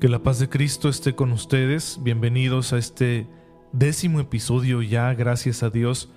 Que 0.00 0.10
la 0.10 0.22
paz 0.22 0.38
de 0.38 0.50
Cristo 0.50 0.90
esté 0.90 1.14
con 1.14 1.32
ustedes. 1.32 2.00
Bienvenidos 2.02 2.74
a 2.74 2.78
este 2.78 3.26
décimo 3.72 4.20
episodio 4.20 4.82
ya, 4.82 5.14
gracias 5.14 5.62
a 5.62 5.70
Dios, 5.70 6.10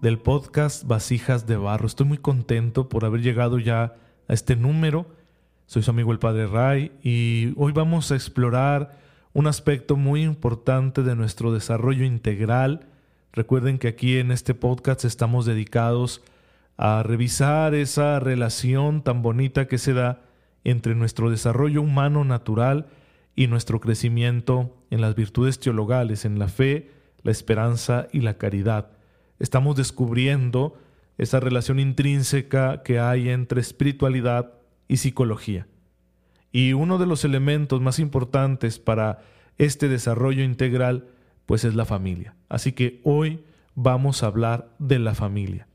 del 0.00 0.18
podcast 0.18 0.84
Vasijas 0.86 1.46
de 1.46 1.58
Barro. 1.58 1.86
Estoy 1.86 2.06
muy 2.06 2.16
contento 2.16 2.88
por 2.88 3.04
haber 3.04 3.20
llegado 3.20 3.58
ya 3.58 3.96
a 4.26 4.32
este 4.32 4.56
número. 4.56 5.14
Soy 5.66 5.82
su 5.82 5.90
amigo 5.90 6.12
el 6.12 6.18
Padre 6.18 6.46
Ray 6.46 6.92
y 7.02 7.52
hoy 7.56 7.72
vamos 7.72 8.10
a 8.10 8.14
explorar 8.14 8.98
un 9.34 9.46
aspecto 9.46 9.96
muy 9.96 10.22
importante 10.22 11.02
de 11.02 11.14
nuestro 11.14 11.52
desarrollo 11.52 12.06
integral. 12.06 12.88
Recuerden 13.34 13.78
que 13.78 13.88
aquí 13.88 14.16
en 14.16 14.30
este 14.30 14.54
podcast 14.54 15.04
estamos 15.04 15.44
dedicados 15.44 16.22
a 16.78 17.02
revisar 17.02 17.74
esa 17.74 18.18
relación 18.18 19.02
tan 19.02 19.20
bonita 19.20 19.68
que 19.68 19.76
se 19.76 19.92
da 19.92 20.22
entre 20.64 20.94
nuestro 20.94 21.28
desarrollo 21.28 21.82
humano 21.82 22.24
natural 22.24 22.86
y 23.36 23.46
nuestro 23.46 23.80
crecimiento 23.80 24.74
en 24.90 25.02
las 25.02 25.14
virtudes 25.14 25.60
teologales, 25.60 26.24
en 26.24 26.38
la 26.38 26.48
fe, 26.48 26.90
la 27.22 27.30
esperanza 27.30 28.08
y 28.12 28.22
la 28.22 28.38
caridad. 28.38 28.88
Estamos 29.38 29.76
descubriendo 29.76 30.78
esa 31.18 31.38
relación 31.38 31.78
intrínseca 31.78 32.82
que 32.82 32.98
hay 32.98 33.28
entre 33.28 33.60
espiritualidad 33.60 34.54
y 34.88 34.96
psicología. 34.96 35.66
Y 36.50 36.72
uno 36.72 36.96
de 36.96 37.06
los 37.06 37.24
elementos 37.24 37.82
más 37.82 37.98
importantes 37.98 38.78
para 38.78 39.18
este 39.58 39.88
desarrollo 39.88 40.42
integral, 40.42 41.08
pues 41.44 41.64
es 41.64 41.74
la 41.74 41.84
familia. 41.84 42.34
Así 42.48 42.72
que 42.72 43.00
hoy 43.04 43.44
vamos 43.74 44.22
a 44.22 44.26
hablar 44.28 44.70
de 44.78 44.98
la 44.98 45.14
familia. 45.14 45.68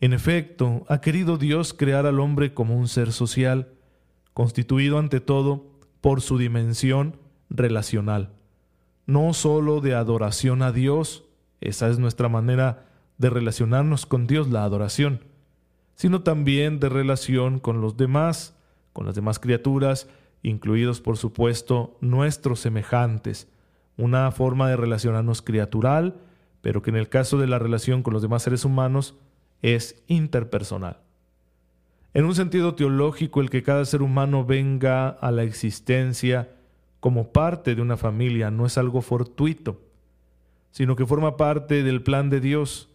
En 0.00 0.12
efecto, 0.12 0.84
ha 0.88 1.00
querido 1.00 1.36
Dios 1.36 1.74
crear 1.74 2.06
al 2.06 2.20
hombre 2.20 2.54
como 2.54 2.76
un 2.76 2.86
ser 2.86 3.12
social, 3.12 3.68
constituido 4.32 4.98
ante 4.98 5.20
todo 5.20 5.69
por 6.00 6.20
su 6.20 6.38
dimensión 6.38 7.16
relacional, 7.48 8.30
no 9.06 9.32
sólo 9.34 9.80
de 9.80 9.94
adoración 9.94 10.62
a 10.62 10.72
Dios, 10.72 11.24
esa 11.60 11.88
es 11.88 11.98
nuestra 11.98 12.28
manera 12.28 12.86
de 13.18 13.28
relacionarnos 13.28 14.06
con 14.06 14.26
Dios, 14.26 14.48
la 14.48 14.64
adoración, 14.64 15.24
sino 15.94 16.22
también 16.22 16.80
de 16.80 16.88
relación 16.88 17.58
con 17.58 17.80
los 17.80 17.96
demás, 17.96 18.56
con 18.92 19.06
las 19.06 19.14
demás 19.14 19.38
criaturas, 19.38 20.08
incluidos 20.42 21.00
por 21.00 21.16
supuesto 21.16 21.98
nuestros 22.00 22.60
semejantes, 22.60 23.48
una 23.96 24.30
forma 24.30 24.68
de 24.68 24.76
relacionarnos 24.76 25.42
criatural, 25.42 26.16
pero 26.62 26.80
que 26.82 26.90
en 26.90 26.96
el 26.96 27.08
caso 27.08 27.36
de 27.36 27.46
la 27.46 27.58
relación 27.58 28.02
con 28.02 28.14
los 28.14 28.22
demás 28.22 28.42
seres 28.42 28.64
humanos 28.64 29.16
es 29.60 30.02
interpersonal. 30.06 31.00
En 32.12 32.24
un 32.24 32.34
sentido 32.34 32.74
teológico, 32.74 33.40
el 33.40 33.50
que 33.50 33.62
cada 33.62 33.84
ser 33.84 34.02
humano 34.02 34.44
venga 34.44 35.08
a 35.08 35.30
la 35.30 35.44
existencia 35.44 36.48
como 36.98 37.32
parte 37.32 37.74
de 37.74 37.82
una 37.82 37.96
familia 37.96 38.50
no 38.50 38.66
es 38.66 38.78
algo 38.78 39.00
fortuito, 39.00 39.80
sino 40.72 40.96
que 40.96 41.06
forma 41.06 41.36
parte 41.36 41.82
del 41.84 42.02
plan 42.02 42.28
de 42.28 42.40
Dios. 42.40 42.88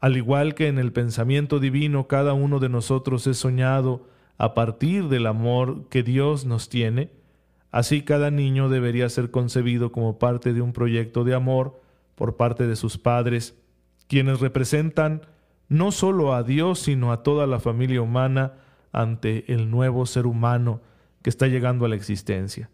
Al 0.00 0.16
igual 0.16 0.54
que 0.54 0.68
en 0.68 0.78
el 0.78 0.92
pensamiento 0.92 1.60
divino 1.60 2.08
cada 2.08 2.34
uno 2.34 2.58
de 2.58 2.68
nosotros 2.68 3.26
es 3.26 3.38
soñado 3.38 4.06
a 4.36 4.52
partir 4.52 5.08
del 5.08 5.26
amor 5.26 5.88
que 5.88 6.02
Dios 6.02 6.44
nos 6.44 6.68
tiene, 6.68 7.10
así 7.70 8.02
cada 8.02 8.30
niño 8.30 8.68
debería 8.68 9.08
ser 9.08 9.30
concebido 9.30 9.92
como 9.92 10.18
parte 10.18 10.52
de 10.52 10.60
un 10.60 10.72
proyecto 10.72 11.24
de 11.24 11.34
amor 11.34 11.80
por 12.16 12.36
parte 12.36 12.66
de 12.66 12.76
sus 12.76 12.98
padres, 12.98 13.56
quienes 14.08 14.40
representan 14.40 15.22
no 15.72 15.90
solo 15.90 16.34
a 16.34 16.42
Dios, 16.42 16.80
sino 16.80 17.12
a 17.12 17.22
toda 17.22 17.46
la 17.46 17.58
familia 17.58 18.02
humana 18.02 18.52
ante 18.92 19.50
el 19.54 19.70
nuevo 19.70 20.04
ser 20.04 20.26
humano 20.26 20.82
que 21.22 21.30
está 21.30 21.46
llegando 21.46 21.86
a 21.86 21.88
la 21.88 21.94
existencia. 21.94 22.68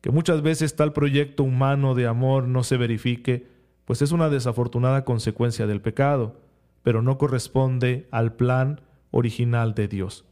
Que 0.00 0.10
muchas 0.10 0.42
veces 0.42 0.74
tal 0.74 0.92
proyecto 0.92 1.44
humano 1.44 1.94
de 1.94 2.08
amor 2.08 2.48
no 2.48 2.64
se 2.64 2.76
verifique, 2.76 3.46
pues 3.84 4.02
es 4.02 4.10
una 4.10 4.30
desafortunada 4.30 5.04
consecuencia 5.04 5.68
del 5.68 5.80
pecado, 5.80 6.40
pero 6.82 7.02
no 7.02 7.18
corresponde 7.18 8.08
al 8.10 8.32
plan 8.34 8.80
original 9.12 9.74
de 9.74 9.86
Dios. 9.86 10.24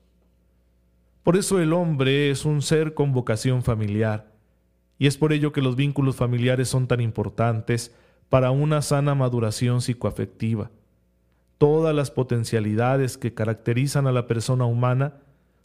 Por 1.22 1.36
eso 1.36 1.60
el 1.60 1.72
hombre 1.72 2.30
es 2.30 2.44
un 2.44 2.62
ser 2.62 2.94
con 2.94 3.12
vocación 3.12 3.62
familiar, 3.62 4.32
y 4.98 5.06
es 5.06 5.16
por 5.16 5.32
ello 5.32 5.52
que 5.52 5.62
los 5.62 5.76
vínculos 5.76 6.16
familiares 6.16 6.68
son 6.68 6.88
tan 6.88 7.00
importantes 7.00 7.94
para 8.28 8.50
una 8.50 8.82
sana 8.82 9.14
maduración 9.14 9.82
psicoafectiva 9.82 10.72
todas 11.58 11.94
las 11.94 12.10
potencialidades 12.10 13.18
que 13.18 13.34
caracterizan 13.34 14.06
a 14.06 14.12
la 14.12 14.26
persona 14.26 14.64
humana 14.64 15.14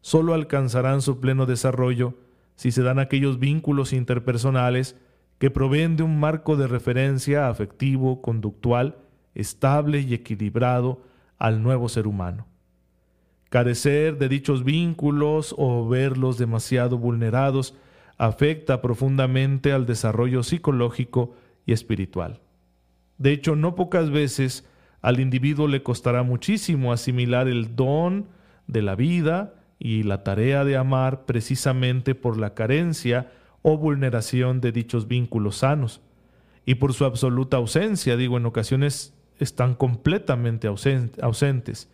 solo 0.01 0.33
alcanzarán 0.33 1.01
su 1.01 1.19
pleno 1.19 1.45
desarrollo 1.45 2.15
si 2.55 2.71
se 2.71 2.83
dan 2.83 2.99
aquellos 2.99 3.39
vínculos 3.39 3.93
interpersonales 3.93 4.95
que 5.37 5.49
proveen 5.49 5.97
de 5.97 6.03
un 6.03 6.19
marco 6.19 6.55
de 6.55 6.67
referencia 6.67 7.49
afectivo, 7.49 8.21
conductual, 8.21 8.97
estable 9.33 10.01
y 10.01 10.13
equilibrado 10.13 11.01
al 11.37 11.63
nuevo 11.63 11.89
ser 11.89 12.05
humano. 12.05 12.45
Carecer 13.49 14.17
de 14.17 14.29
dichos 14.29 14.63
vínculos 14.63 15.55
o 15.57 15.87
verlos 15.87 16.37
demasiado 16.37 16.97
vulnerados 16.97 17.75
afecta 18.17 18.81
profundamente 18.81 19.73
al 19.73 19.87
desarrollo 19.87 20.43
psicológico 20.43 21.33
y 21.65 21.73
espiritual. 21.73 22.39
De 23.17 23.31
hecho, 23.31 23.55
no 23.55 23.75
pocas 23.75 24.11
veces 24.11 24.67
al 25.01 25.19
individuo 25.19 25.67
le 25.67 25.83
costará 25.83 26.23
muchísimo 26.23 26.93
asimilar 26.93 27.47
el 27.47 27.75
don 27.75 28.27
de 28.67 28.81
la 28.81 28.95
vida 28.95 29.53
y 29.79 30.03
la 30.03 30.23
tarea 30.23 30.63
de 30.63 30.77
amar 30.77 31.25
precisamente 31.25 32.13
por 32.13 32.37
la 32.37 32.53
carencia 32.53 33.31
o 33.63 33.77
vulneración 33.77 34.61
de 34.61 34.71
dichos 34.71 35.07
vínculos 35.07 35.57
sanos 35.57 36.01
y 36.65 36.75
por 36.75 36.93
su 36.93 37.05
absoluta 37.05 37.57
ausencia, 37.57 38.15
digo, 38.15 38.37
en 38.37 38.45
ocasiones 38.45 39.13
están 39.39 39.73
completamente 39.73 40.67
ausentes. 40.67 41.89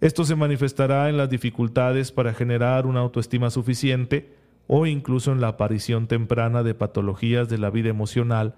Esto 0.00 0.24
se 0.24 0.34
manifestará 0.34 1.10
en 1.10 1.18
las 1.18 1.28
dificultades 1.28 2.10
para 2.10 2.32
generar 2.32 2.86
una 2.86 3.00
autoestima 3.00 3.50
suficiente 3.50 4.34
o 4.66 4.86
incluso 4.86 5.32
en 5.32 5.42
la 5.42 5.48
aparición 5.48 6.06
temprana 6.06 6.62
de 6.62 6.74
patologías 6.74 7.50
de 7.50 7.58
la 7.58 7.68
vida 7.68 7.90
emocional, 7.90 8.54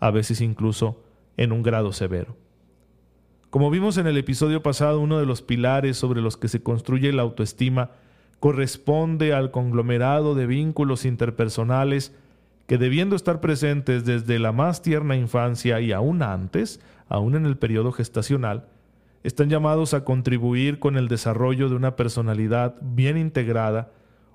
a 0.00 0.10
veces 0.10 0.42
incluso 0.42 1.02
en 1.38 1.52
un 1.52 1.62
grado 1.62 1.92
severo. 1.92 2.36
Como 3.52 3.68
vimos 3.68 3.98
en 3.98 4.06
el 4.06 4.16
episodio 4.16 4.62
pasado, 4.62 4.98
uno 4.98 5.18
de 5.18 5.26
los 5.26 5.42
pilares 5.42 5.98
sobre 5.98 6.22
los 6.22 6.38
que 6.38 6.48
se 6.48 6.62
construye 6.62 7.12
la 7.12 7.20
autoestima 7.20 7.90
corresponde 8.40 9.34
al 9.34 9.50
conglomerado 9.50 10.34
de 10.34 10.46
vínculos 10.46 11.04
interpersonales 11.04 12.14
que 12.66 12.78
debiendo 12.78 13.14
estar 13.14 13.42
presentes 13.42 14.06
desde 14.06 14.38
la 14.38 14.52
más 14.52 14.80
tierna 14.80 15.16
infancia 15.16 15.82
y 15.82 15.92
aún 15.92 16.22
antes, 16.22 16.80
aún 17.10 17.34
en 17.34 17.44
el 17.44 17.58
periodo 17.58 17.92
gestacional, 17.92 18.68
están 19.22 19.50
llamados 19.50 19.92
a 19.92 20.02
contribuir 20.02 20.78
con 20.78 20.96
el 20.96 21.08
desarrollo 21.08 21.68
de 21.68 21.74
una 21.74 21.94
personalidad 21.94 22.76
bien 22.80 23.18
integrada, 23.18 23.90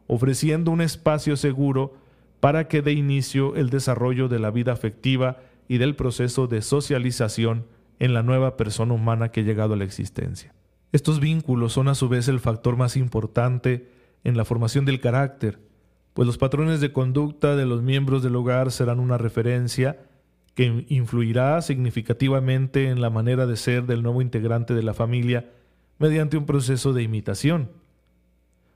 ofreciendo 0.05 0.69
un 0.69 0.81
espacio 0.81 1.37
seguro 1.37 1.95
para 2.39 2.67
que 2.67 2.83
dé 2.83 2.91
inicio 2.91 3.55
el 3.55 3.71
desarrollo 3.71 4.27
de 4.27 4.37
la 4.37 4.51
vida 4.51 4.73
afectiva 4.73 5.37
y 5.67 5.79
del 5.79 5.95
proceso 5.95 6.45
de 6.45 6.61
socialización 6.61 7.65
en 7.99 8.13
la 8.13 8.23
nueva 8.23 8.57
persona 8.57 8.93
humana 8.93 9.29
que 9.29 9.41
ha 9.41 9.43
llegado 9.43 9.73
a 9.73 9.77
la 9.77 9.83
existencia. 9.83 10.53
Estos 10.91 11.19
vínculos 11.19 11.73
son 11.73 11.87
a 11.87 11.95
su 11.95 12.09
vez 12.09 12.27
el 12.27 12.39
factor 12.39 12.77
más 12.77 12.95
importante 12.95 13.89
en 14.23 14.37
la 14.37 14.45
formación 14.45 14.85
del 14.85 14.99
carácter, 14.99 15.59
pues 16.13 16.25
los 16.25 16.37
patrones 16.37 16.81
de 16.81 16.91
conducta 16.91 17.55
de 17.55 17.65
los 17.65 17.83
miembros 17.83 18.23
del 18.23 18.35
hogar 18.35 18.71
serán 18.71 18.99
una 18.99 19.17
referencia 19.17 19.99
que 20.55 20.85
influirá 20.89 21.61
significativamente 21.61 22.89
en 22.89 22.99
la 23.01 23.11
manera 23.11 23.45
de 23.45 23.55
ser 23.57 23.85
del 23.85 24.01
nuevo 24.01 24.23
integrante 24.23 24.73
de 24.73 24.81
la 24.81 24.95
familia 24.95 25.51
mediante 25.99 26.35
un 26.35 26.47
proceso 26.47 26.93
de 26.93 27.03
imitación. 27.03 27.69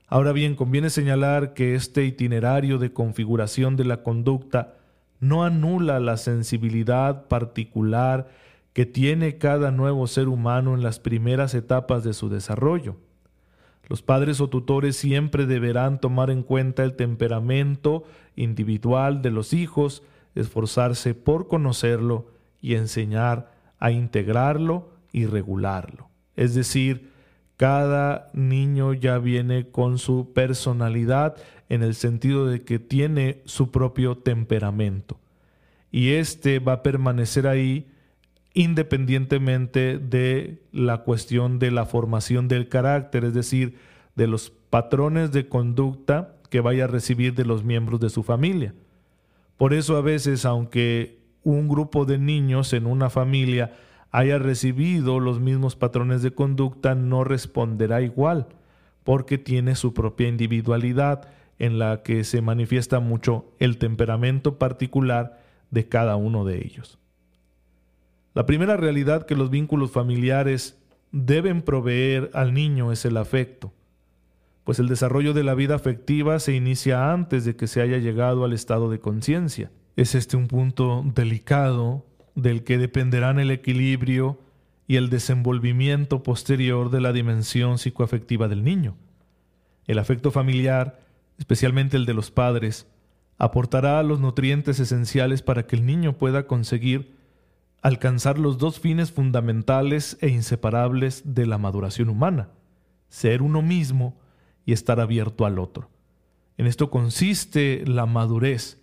Ahora 0.06 0.32
bien, 0.32 0.54
conviene 0.54 0.90
señalar 0.90 1.54
que 1.54 1.74
este 1.74 2.04
itinerario 2.04 2.78
de 2.78 2.92
configuración 2.92 3.76
de 3.76 3.86
la 3.86 4.02
conducta 4.04 4.74
no 5.18 5.42
anula 5.42 5.98
la 5.98 6.18
sensibilidad 6.18 7.26
particular 7.26 8.28
que 8.72 8.86
tiene 8.86 9.38
cada 9.38 9.70
nuevo 9.70 10.06
ser 10.06 10.28
humano 10.28 10.74
en 10.74 10.82
las 10.82 10.98
primeras 10.98 11.54
etapas 11.54 12.04
de 12.04 12.14
su 12.14 12.28
desarrollo. 12.28 12.96
Los 13.88 14.02
padres 14.02 14.40
o 14.40 14.48
tutores 14.48 14.96
siempre 14.96 15.46
deberán 15.46 16.00
tomar 16.00 16.30
en 16.30 16.42
cuenta 16.42 16.84
el 16.84 16.94
temperamento 16.94 18.04
individual 18.36 19.20
de 19.20 19.30
los 19.30 19.52
hijos, 19.52 20.02
esforzarse 20.34 21.14
por 21.14 21.48
conocerlo 21.48 22.28
y 22.60 22.74
enseñar 22.76 23.52
a 23.78 23.90
integrarlo 23.90 24.90
y 25.12 25.26
regularlo. 25.26 26.08
Es 26.36 26.54
decir, 26.54 27.10
cada 27.56 28.30
niño 28.32 28.94
ya 28.94 29.18
viene 29.18 29.68
con 29.68 29.98
su 29.98 30.32
personalidad 30.32 31.36
en 31.68 31.82
el 31.82 31.94
sentido 31.94 32.46
de 32.46 32.62
que 32.62 32.78
tiene 32.78 33.42
su 33.44 33.70
propio 33.70 34.16
temperamento. 34.16 35.18
Y 35.90 36.12
éste 36.12 36.58
va 36.58 36.72
a 36.74 36.82
permanecer 36.82 37.46
ahí 37.46 37.91
independientemente 38.54 39.98
de 39.98 40.62
la 40.72 40.98
cuestión 40.98 41.58
de 41.58 41.70
la 41.70 41.86
formación 41.86 42.48
del 42.48 42.68
carácter, 42.68 43.24
es 43.24 43.34
decir, 43.34 43.78
de 44.14 44.26
los 44.26 44.50
patrones 44.50 45.32
de 45.32 45.48
conducta 45.48 46.36
que 46.50 46.60
vaya 46.60 46.84
a 46.84 46.88
recibir 46.88 47.34
de 47.34 47.44
los 47.44 47.64
miembros 47.64 48.00
de 48.00 48.10
su 48.10 48.22
familia. 48.22 48.74
Por 49.56 49.72
eso 49.72 49.96
a 49.96 50.02
veces, 50.02 50.44
aunque 50.44 51.18
un 51.44 51.68
grupo 51.68 52.04
de 52.04 52.18
niños 52.18 52.72
en 52.72 52.86
una 52.86 53.10
familia 53.10 53.72
haya 54.10 54.38
recibido 54.38 55.18
los 55.18 55.40
mismos 55.40 55.76
patrones 55.76 56.22
de 56.22 56.34
conducta, 56.34 56.94
no 56.94 57.24
responderá 57.24 58.02
igual, 58.02 58.48
porque 59.04 59.38
tiene 59.38 59.74
su 59.74 59.94
propia 59.94 60.28
individualidad 60.28 61.28
en 61.58 61.78
la 61.78 62.02
que 62.02 62.24
se 62.24 62.42
manifiesta 62.42 63.00
mucho 63.00 63.46
el 63.58 63.78
temperamento 63.78 64.58
particular 64.58 65.40
de 65.70 65.88
cada 65.88 66.16
uno 66.16 66.44
de 66.44 66.58
ellos. 66.58 66.98
La 68.34 68.46
primera 68.46 68.76
realidad 68.76 69.26
que 69.26 69.36
los 69.36 69.50
vínculos 69.50 69.90
familiares 69.90 70.78
deben 71.10 71.60
proveer 71.60 72.30
al 72.32 72.54
niño 72.54 72.90
es 72.90 73.04
el 73.04 73.18
afecto, 73.18 73.72
pues 74.64 74.78
el 74.78 74.88
desarrollo 74.88 75.34
de 75.34 75.44
la 75.44 75.54
vida 75.54 75.74
afectiva 75.74 76.38
se 76.38 76.54
inicia 76.54 77.12
antes 77.12 77.44
de 77.44 77.56
que 77.56 77.66
se 77.66 77.82
haya 77.82 77.98
llegado 77.98 78.44
al 78.44 78.52
estado 78.52 78.90
de 78.90 79.00
conciencia. 79.00 79.70
Es 79.96 80.14
este 80.14 80.38
un 80.38 80.48
punto 80.48 81.04
delicado 81.14 82.06
del 82.34 82.64
que 82.64 82.78
dependerán 82.78 83.38
el 83.38 83.50
equilibrio 83.50 84.38
y 84.86 84.96
el 84.96 85.10
desenvolvimiento 85.10 86.22
posterior 86.22 86.90
de 86.90 87.00
la 87.00 87.12
dimensión 87.12 87.76
psicoafectiva 87.78 88.48
del 88.48 88.64
niño. 88.64 88.96
El 89.86 89.98
afecto 89.98 90.30
familiar, 90.30 91.00
especialmente 91.38 91.98
el 91.98 92.06
de 92.06 92.14
los 92.14 92.30
padres, 92.30 92.86
aportará 93.36 94.02
los 94.02 94.20
nutrientes 94.20 94.80
esenciales 94.80 95.42
para 95.42 95.66
que 95.66 95.76
el 95.76 95.84
niño 95.84 96.16
pueda 96.16 96.46
conseguir 96.46 97.21
alcanzar 97.82 98.38
los 98.38 98.58
dos 98.58 98.78
fines 98.78 99.10
fundamentales 99.10 100.16
e 100.20 100.28
inseparables 100.28 101.34
de 101.34 101.46
la 101.46 101.58
maduración 101.58 102.08
humana, 102.08 102.48
ser 103.08 103.42
uno 103.42 103.60
mismo 103.60 104.16
y 104.64 104.72
estar 104.72 105.00
abierto 105.00 105.44
al 105.44 105.58
otro. 105.58 105.90
En 106.56 106.66
esto 106.66 106.90
consiste 106.90 107.82
la 107.86 108.06
madurez, 108.06 108.80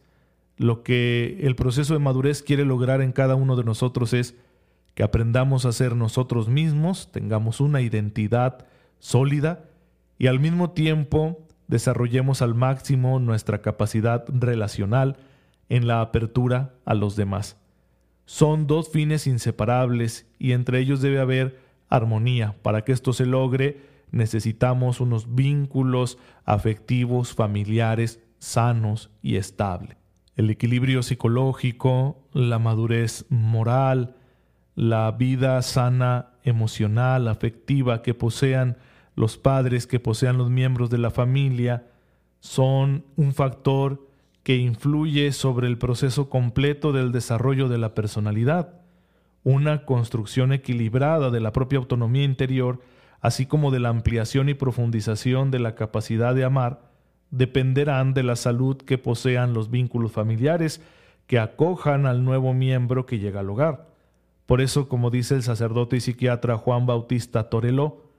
lo 0.57 0.83
que 0.83 1.39
el 1.41 1.55
proceso 1.55 1.93
de 1.93 1.99
madurez 1.99 2.43
quiere 2.43 2.65
lograr 2.65 3.01
en 3.01 3.13
cada 3.13 3.35
uno 3.35 3.55
de 3.55 3.63
nosotros 3.63 4.11
es 4.11 4.35
que 4.93 5.03
aprendamos 5.03 5.65
a 5.65 5.71
ser 5.71 5.95
nosotros 5.95 6.49
mismos, 6.49 7.09
tengamos 7.13 7.61
una 7.61 7.79
identidad 7.79 8.65
sólida 8.99 9.63
y 10.17 10.27
al 10.27 10.41
mismo 10.41 10.71
tiempo 10.71 11.47
desarrollemos 11.69 12.41
al 12.41 12.53
máximo 12.53 13.19
nuestra 13.19 13.61
capacidad 13.61 14.25
relacional 14.27 15.15
en 15.69 15.87
la 15.87 16.01
apertura 16.01 16.73
a 16.83 16.95
los 16.95 17.15
demás. 17.15 17.55
Son 18.29 18.67
dos 18.67 18.89
fines 18.89 19.25
inseparables 19.25 20.27
y 20.37 20.51
entre 20.51 20.79
ellos 20.79 21.01
debe 21.01 21.19
haber 21.19 21.59
armonía. 21.89 22.55
Para 22.61 22.83
que 22.83 22.91
esto 22.91 23.11
se 23.11 23.25
logre 23.25 23.81
necesitamos 24.11 25.01
unos 25.01 25.33
vínculos 25.33 26.19
afectivos, 26.45 27.33
familiares, 27.33 28.19
sanos 28.37 29.09
y 29.21 29.37
estables 29.37 29.97
el 30.39 30.49
equilibrio 30.49 31.03
psicológico, 31.03 32.29
la 32.31 32.59
madurez 32.59 33.25
moral, 33.27 34.15
la 34.73 35.11
vida 35.11 35.61
sana 35.61 36.29
emocional, 36.43 37.27
afectiva 37.27 38.01
que 38.01 38.13
posean 38.13 38.77
los 39.15 39.37
padres, 39.37 39.85
que 39.85 39.99
posean 39.99 40.37
los 40.37 40.49
miembros 40.49 40.89
de 40.89 40.97
la 40.97 41.11
familia, 41.11 41.87
son 42.39 43.03
un 43.17 43.33
factor 43.33 44.08
que 44.43 44.57
influye 44.57 45.31
sobre 45.31 45.67
el 45.67 45.77
proceso 45.77 46.29
completo 46.29 46.91
del 46.91 47.11
desarrollo 47.11 47.67
de 47.69 47.77
la 47.77 47.93
personalidad, 47.93 48.73
una 49.43 49.85
construcción 49.85 50.53
equilibrada 50.53 51.29
de 51.29 51.39
la 51.39 51.53
propia 51.53 51.79
autonomía 51.79 52.23
interior, 52.23 52.81
así 53.21 53.45
como 53.45 53.71
de 53.71 53.79
la 53.79 53.89
ampliación 53.89 54.49
y 54.49 54.53
profundización 54.53 55.51
de 55.51 55.59
la 55.59 55.75
capacidad 55.75 56.35
de 56.35 56.43
amar, 56.43 56.89
dependerán 57.31 58.13
de 58.13 58.23
la 58.23 58.35
salud 58.35 58.77
que 58.77 58.97
posean 58.97 59.53
los 59.53 59.69
vínculos 59.69 60.11
familiares 60.11 60.81
que 61.27 61.37
acojan 61.37 62.05
al 62.07 62.23
nuevo 62.23 62.53
miembro 62.53 63.05
que 63.05 63.19
llega 63.19 63.41
al 63.41 63.49
hogar. 63.49 63.87
Por 64.47 64.61
eso, 64.61 64.89
como 64.89 65.11
dice 65.11 65.35
el 65.35 65.43
sacerdote 65.43 65.97
y 65.97 65.99
psiquiatra 66.01 66.57
Juan 66.57 66.87
Bautista 66.87 67.49
Toreló, 67.49 68.09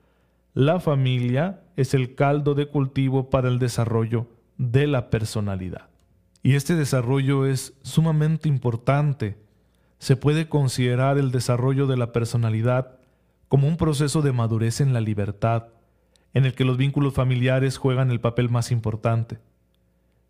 la 0.53 0.79
familia 0.79 1.61
es 1.75 1.93
el 1.93 2.15
caldo 2.15 2.55
de 2.55 2.67
cultivo 2.67 3.29
para 3.29 3.49
el 3.49 3.59
desarrollo 3.59 4.27
de 4.57 4.87
la 4.87 5.09
personalidad. 5.09 5.90
Y 6.43 6.55
este 6.55 6.75
desarrollo 6.75 7.45
es 7.45 7.73
sumamente 7.83 8.49
importante. 8.49 9.37
Se 9.99 10.15
puede 10.15 10.49
considerar 10.49 11.17
el 11.17 11.31
desarrollo 11.31 11.85
de 11.87 11.97
la 11.97 12.11
personalidad 12.11 12.97
como 13.47 13.67
un 13.67 13.77
proceso 13.77 14.21
de 14.21 14.31
madurez 14.31 14.81
en 14.81 14.93
la 14.93 15.01
libertad, 15.01 15.67
en 16.33 16.45
el 16.45 16.53
que 16.53 16.65
los 16.65 16.77
vínculos 16.77 17.13
familiares 17.13 17.77
juegan 17.77 18.09
el 18.09 18.21
papel 18.21 18.49
más 18.49 18.71
importante. 18.71 19.39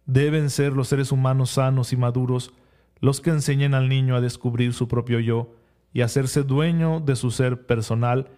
Deben 0.06 0.50
ser 0.50 0.74
los 0.74 0.88
seres 0.88 1.12
humanos 1.12 1.52
sanos 1.52 1.94
y 1.94 1.98
maduros 1.98 2.52
los 3.00 3.22
que 3.22 3.30
enseñen 3.30 3.74
al 3.74 3.90
niño 3.90 4.16
a 4.16 4.22
descubrir 4.22 4.74
su 4.74 4.88
propio 4.88 5.20
yo 5.20 5.54
y 5.94 6.02
hacerse 6.02 6.44
dueño 6.44 7.00
de 7.00 7.16
su 7.16 7.32
ser 7.32 7.66
personal 7.66 8.30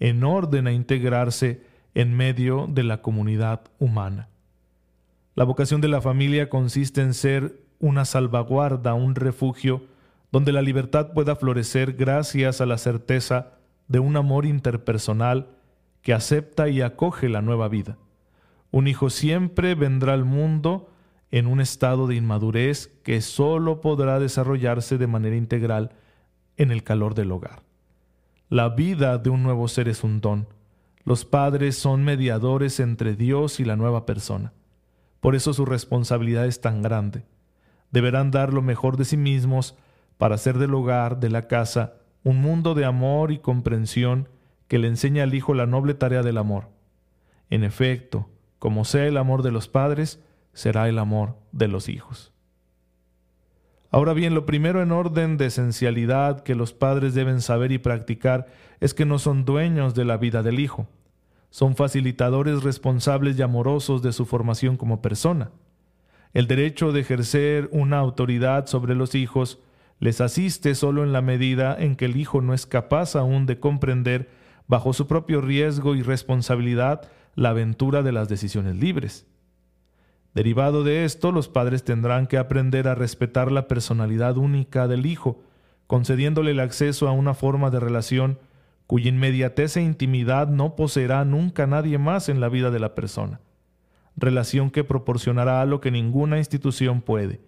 en 0.00 0.24
orden 0.24 0.66
a 0.66 0.72
integrarse 0.72 1.62
en 1.94 2.14
medio 2.14 2.66
de 2.68 2.82
la 2.82 3.02
comunidad 3.02 3.62
humana. 3.78 4.28
La 5.34 5.44
vocación 5.44 5.80
de 5.80 5.88
la 5.88 6.02
familia 6.02 6.50
consiste 6.50 7.00
en 7.00 7.14
ser 7.14 7.58
una 7.78 8.04
salvaguarda, 8.04 8.92
un 8.92 9.14
refugio, 9.14 9.86
donde 10.30 10.52
la 10.52 10.62
libertad 10.62 11.12
pueda 11.12 11.36
florecer 11.36 11.94
gracias 11.94 12.60
a 12.60 12.66
la 12.66 12.76
certeza 12.76 13.52
de 13.88 13.98
un 13.98 14.16
amor 14.16 14.44
interpersonal 14.44 15.48
que 16.02 16.12
acepta 16.12 16.68
y 16.68 16.82
acoge 16.82 17.28
la 17.28 17.40
nueva 17.40 17.68
vida. 17.68 17.96
Un 18.70 18.88
hijo 18.88 19.10
siempre 19.10 19.74
vendrá 19.74 20.12
al 20.12 20.24
mundo 20.24 20.90
en 21.30 21.46
un 21.46 21.60
estado 21.60 22.06
de 22.06 22.16
inmadurez 22.16 22.88
que 23.02 23.20
sólo 23.22 23.80
podrá 23.80 24.18
desarrollarse 24.18 24.98
de 24.98 25.06
manera 25.06 25.36
integral 25.36 25.92
en 26.56 26.70
el 26.70 26.82
calor 26.82 27.14
del 27.14 27.32
hogar. 27.32 27.62
La 28.50 28.68
vida 28.68 29.16
de 29.16 29.30
un 29.30 29.42
nuevo 29.42 29.66
ser 29.66 29.88
es 29.88 30.04
un 30.04 30.20
don. 30.20 30.46
Los 31.04 31.24
padres 31.24 31.76
son 31.76 32.04
mediadores 32.04 32.80
entre 32.80 33.16
Dios 33.16 33.60
y 33.60 33.64
la 33.64 33.76
nueva 33.76 34.04
persona. 34.04 34.52
Por 35.22 35.36
eso 35.36 35.54
su 35.54 35.64
responsabilidad 35.64 36.46
es 36.46 36.60
tan 36.60 36.82
grande. 36.82 37.22
Deberán 37.92 38.32
dar 38.32 38.52
lo 38.52 38.60
mejor 38.60 38.96
de 38.96 39.04
sí 39.04 39.16
mismos 39.16 39.76
para 40.18 40.34
hacer 40.34 40.58
del 40.58 40.74
hogar, 40.74 41.20
de 41.20 41.30
la 41.30 41.46
casa, 41.46 41.92
un 42.24 42.40
mundo 42.40 42.74
de 42.74 42.84
amor 42.84 43.30
y 43.30 43.38
comprensión 43.38 44.28
que 44.66 44.80
le 44.80 44.88
enseña 44.88 45.22
al 45.22 45.32
Hijo 45.32 45.54
la 45.54 45.64
noble 45.64 45.94
tarea 45.94 46.24
del 46.24 46.38
amor. 46.38 46.70
En 47.50 47.62
efecto, 47.62 48.30
como 48.58 48.84
sea 48.84 49.06
el 49.06 49.16
amor 49.16 49.44
de 49.44 49.52
los 49.52 49.68
padres, 49.68 50.20
será 50.54 50.88
el 50.88 50.98
amor 50.98 51.36
de 51.52 51.68
los 51.68 51.88
hijos. 51.88 52.32
Ahora 53.92 54.14
bien, 54.14 54.34
lo 54.34 54.44
primero 54.44 54.82
en 54.82 54.90
orden 54.90 55.36
de 55.36 55.46
esencialidad 55.46 56.40
que 56.40 56.56
los 56.56 56.72
padres 56.72 57.14
deben 57.14 57.42
saber 57.42 57.70
y 57.70 57.78
practicar 57.78 58.48
es 58.80 58.92
que 58.92 59.04
no 59.04 59.20
son 59.20 59.44
dueños 59.44 59.94
de 59.94 60.04
la 60.04 60.16
vida 60.16 60.42
del 60.42 60.58
hijo, 60.58 60.88
son 61.52 61.76
facilitadores 61.76 62.62
responsables 62.62 63.38
y 63.38 63.42
amorosos 63.42 64.00
de 64.00 64.14
su 64.14 64.24
formación 64.24 64.78
como 64.78 65.02
persona. 65.02 65.50
El 66.32 66.46
derecho 66.46 66.92
de 66.92 67.00
ejercer 67.00 67.68
una 67.72 67.98
autoridad 67.98 68.66
sobre 68.66 68.94
los 68.94 69.14
hijos 69.14 69.58
les 70.00 70.22
asiste 70.22 70.74
solo 70.74 71.04
en 71.04 71.12
la 71.12 71.20
medida 71.20 71.76
en 71.78 71.94
que 71.94 72.06
el 72.06 72.16
hijo 72.16 72.40
no 72.40 72.54
es 72.54 72.64
capaz 72.64 73.16
aún 73.16 73.44
de 73.44 73.60
comprender 73.60 74.30
bajo 74.66 74.94
su 74.94 75.06
propio 75.06 75.42
riesgo 75.42 75.94
y 75.94 76.00
responsabilidad, 76.00 77.02
la 77.34 77.50
aventura 77.50 78.02
de 78.02 78.12
las 78.12 78.30
decisiones 78.30 78.76
libres. 78.76 79.26
Derivado 80.34 80.84
de 80.84 81.04
esto, 81.04 81.32
los 81.32 81.48
padres 81.48 81.84
tendrán 81.84 82.28
que 82.28 82.38
aprender 82.38 82.88
a 82.88 82.94
respetar 82.94 83.52
la 83.52 83.68
personalidad 83.68 84.38
única 84.38 84.88
del 84.88 85.04
hijo, 85.04 85.42
concediéndole 85.86 86.52
el 86.52 86.60
acceso 86.60 87.08
a 87.08 87.12
una 87.12 87.34
forma 87.34 87.68
de 87.68 87.78
relación 87.78 88.38
cuya 88.92 89.08
inmediatez 89.08 89.78
e 89.78 89.80
intimidad 89.80 90.48
no 90.48 90.76
poseerá 90.76 91.24
nunca 91.24 91.66
nadie 91.66 91.96
más 91.96 92.28
en 92.28 92.40
la 92.40 92.50
vida 92.50 92.70
de 92.70 92.78
la 92.78 92.94
persona. 92.94 93.40
Relación 94.16 94.70
que 94.70 94.84
proporcionará 94.84 95.64
lo 95.64 95.80
que 95.80 95.90
ninguna 95.90 96.36
institución 96.36 97.00
puede, 97.00 97.40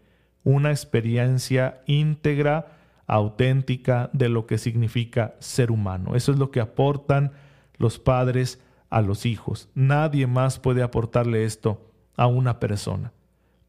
una 0.42 0.70
experiencia 0.70 1.82
íntegra 1.84 2.78
auténtica 3.06 4.08
de 4.14 4.30
lo 4.30 4.46
que 4.46 4.56
significa 4.56 5.34
ser 5.38 5.70
humano. 5.70 6.16
Eso 6.16 6.32
es 6.32 6.38
lo 6.38 6.50
que 6.50 6.60
aportan 6.60 7.32
los 7.76 7.98
padres 7.98 8.58
a 8.88 9.02
los 9.02 9.26
hijos. 9.26 9.68
Nadie 9.74 10.26
más 10.26 10.58
puede 10.58 10.82
aportarle 10.82 11.44
esto 11.44 11.90
a 12.16 12.26
una 12.26 12.58
persona. 12.58 13.12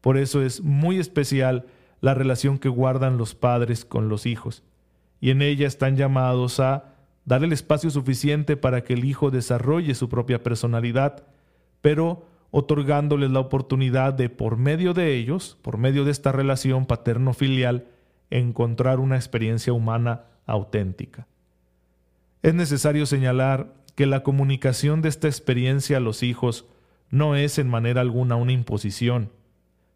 Por 0.00 0.16
eso 0.16 0.40
es 0.40 0.62
muy 0.62 0.98
especial 0.98 1.66
la 2.00 2.14
relación 2.14 2.58
que 2.58 2.70
guardan 2.70 3.18
los 3.18 3.34
padres 3.34 3.84
con 3.84 4.08
los 4.08 4.24
hijos. 4.24 4.62
Y 5.20 5.28
en 5.28 5.42
ella 5.42 5.66
están 5.66 5.98
llamados 5.98 6.58
a 6.58 6.95
dar 7.26 7.44
el 7.44 7.52
espacio 7.52 7.90
suficiente 7.90 8.56
para 8.56 8.82
que 8.84 8.94
el 8.94 9.04
hijo 9.04 9.30
desarrolle 9.30 9.94
su 9.94 10.08
propia 10.08 10.42
personalidad, 10.42 11.24
pero 11.82 12.24
otorgándoles 12.50 13.30
la 13.30 13.40
oportunidad 13.40 14.14
de, 14.14 14.30
por 14.30 14.56
medio 14.56 14.94
de 14.94 15.14
ellos, 15.14 15.58
por 15.60 15.76
medio 15.76 16.04
de 16.04 16.12
esta 16.12 16.32
relación 16.32 16.86
paterno-filial, 16.86 17.88
encontrar 18.30 19.00
una 19.00 19.16
experiencia 19.16 19.72
humana 19.72 20.22
auténtica. 20.46 21.26
Es 22.42 22.54
necesario 22.54 23.04
señalar 23.06 23.74
que 23.96 24.06
la 24.06 24.22
comunicación 24.22 25.02
de 25.02 25.08
esta 25.08 25.26
experiencia 25.26 25.96
a 25.96 26.00
los 26.00 26.22
hijos 26.22 26.66
no 27.10 27.34
es 27.34 27.58
en 27.58 27.68
manera 27.68 28.02
alguna 28.02 28.36
una 28.36 28.52
imposición, 28.52 29.30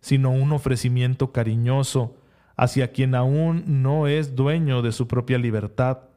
sino 0.01 0.31
un 0.31 0.53
ofrecimiento 0.53 1.33
cariñoso 1.33 2.17
hacia 2.57 2.91
quien 2.91 3.15
aún 3.15 3.65
no 3.67 4.09
es 4.09 4.35
dueño 4.35 4.83
de 4.83 4.93
su 4.93 5.07
propia 5.07 5.39
libertad, 5.39 6.10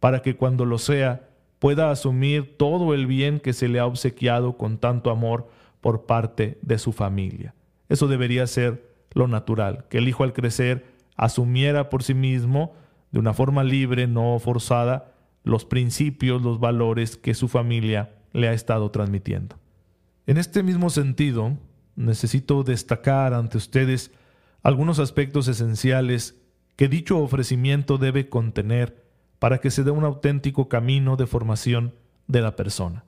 para 0.00 0.22
que 0.22 0.36
cuando 0.36 0.64
lo 0.64 0.78
sea 0.78 1.28
pueda 1.58 1.90
asumir 1.90 2.56
todo 2.56 2.94
el 2.94 3.06
bien 3.06 3.38
que 3.38 3.52
se 3.52 3.68
le 3.68 3.78
ha 3.78 3.86
obsequiado 3.86 4.56
con 4.56 4.78
tanto 4.78 5.10
amor 5.10 5.48
por 5.80 6.06
parte 6.06 6.58
de 6.62 6.78
su 6.78 6.92
familia. 6.92 7.54
Eso 7.88 8.08
debería 8.08 8.46
ser 8.46 8.90
lo 9.12 9.28
natural, 9.28 9.84
que 9.88 9.98
el 9.98 10.08
hijo 10.08 10.24
al 10.24 10.32
crecer 10.32 10.86
asumiera 11.16 11.90
por 11.90 12.02
sí 12.02 12.14
mismo, 12.14 12.74
de 13.10 13.18
una 13.18 13.34
forma 13.34 13.62
libre, 13.62 14.06
no 14.06 14.38
forzada, 14.38 15.12
los 15.44 15.64
principios, 15.64 16.42
los 16.42 16.60
valores 16.60 17.16
que 17.16 17.34
su 17.34 17.48
familia 17.48 18.14
le 18.32 18.48
ha 18.48 18.52
estado 18.52 18.90
transmitiendo. 18.90 19.56
En 20.26 20.38
este 20.38 20.62
mismo 20.62 20.90
sentido, 20.90 21.58
necesito 21.96 22.62
destacar 22.62 23.34
ante 23.34 23.58
ustedes 23.58 24.12
algunos 24.62 24.98
aspectos 24.98 25.48
esenciales 25.48 26.40
que 26.76 26.88
dicho 26.88 27.18
ofrecimiento 27.18 27.98
debe 27.98 28.28
contener 28.28 29.09
para 29.40 29.58
que 29.58 29.72
se 29.72 29.82
dé 29.82 29.90
un 29.90 30.04
auténtico 30.04 30.68
camino 30.68 31.16
de 31.16 31.26
formación 31.26 31.94
de 32.28 32.42
la 32.42 32.54
persona. 32.54 33.04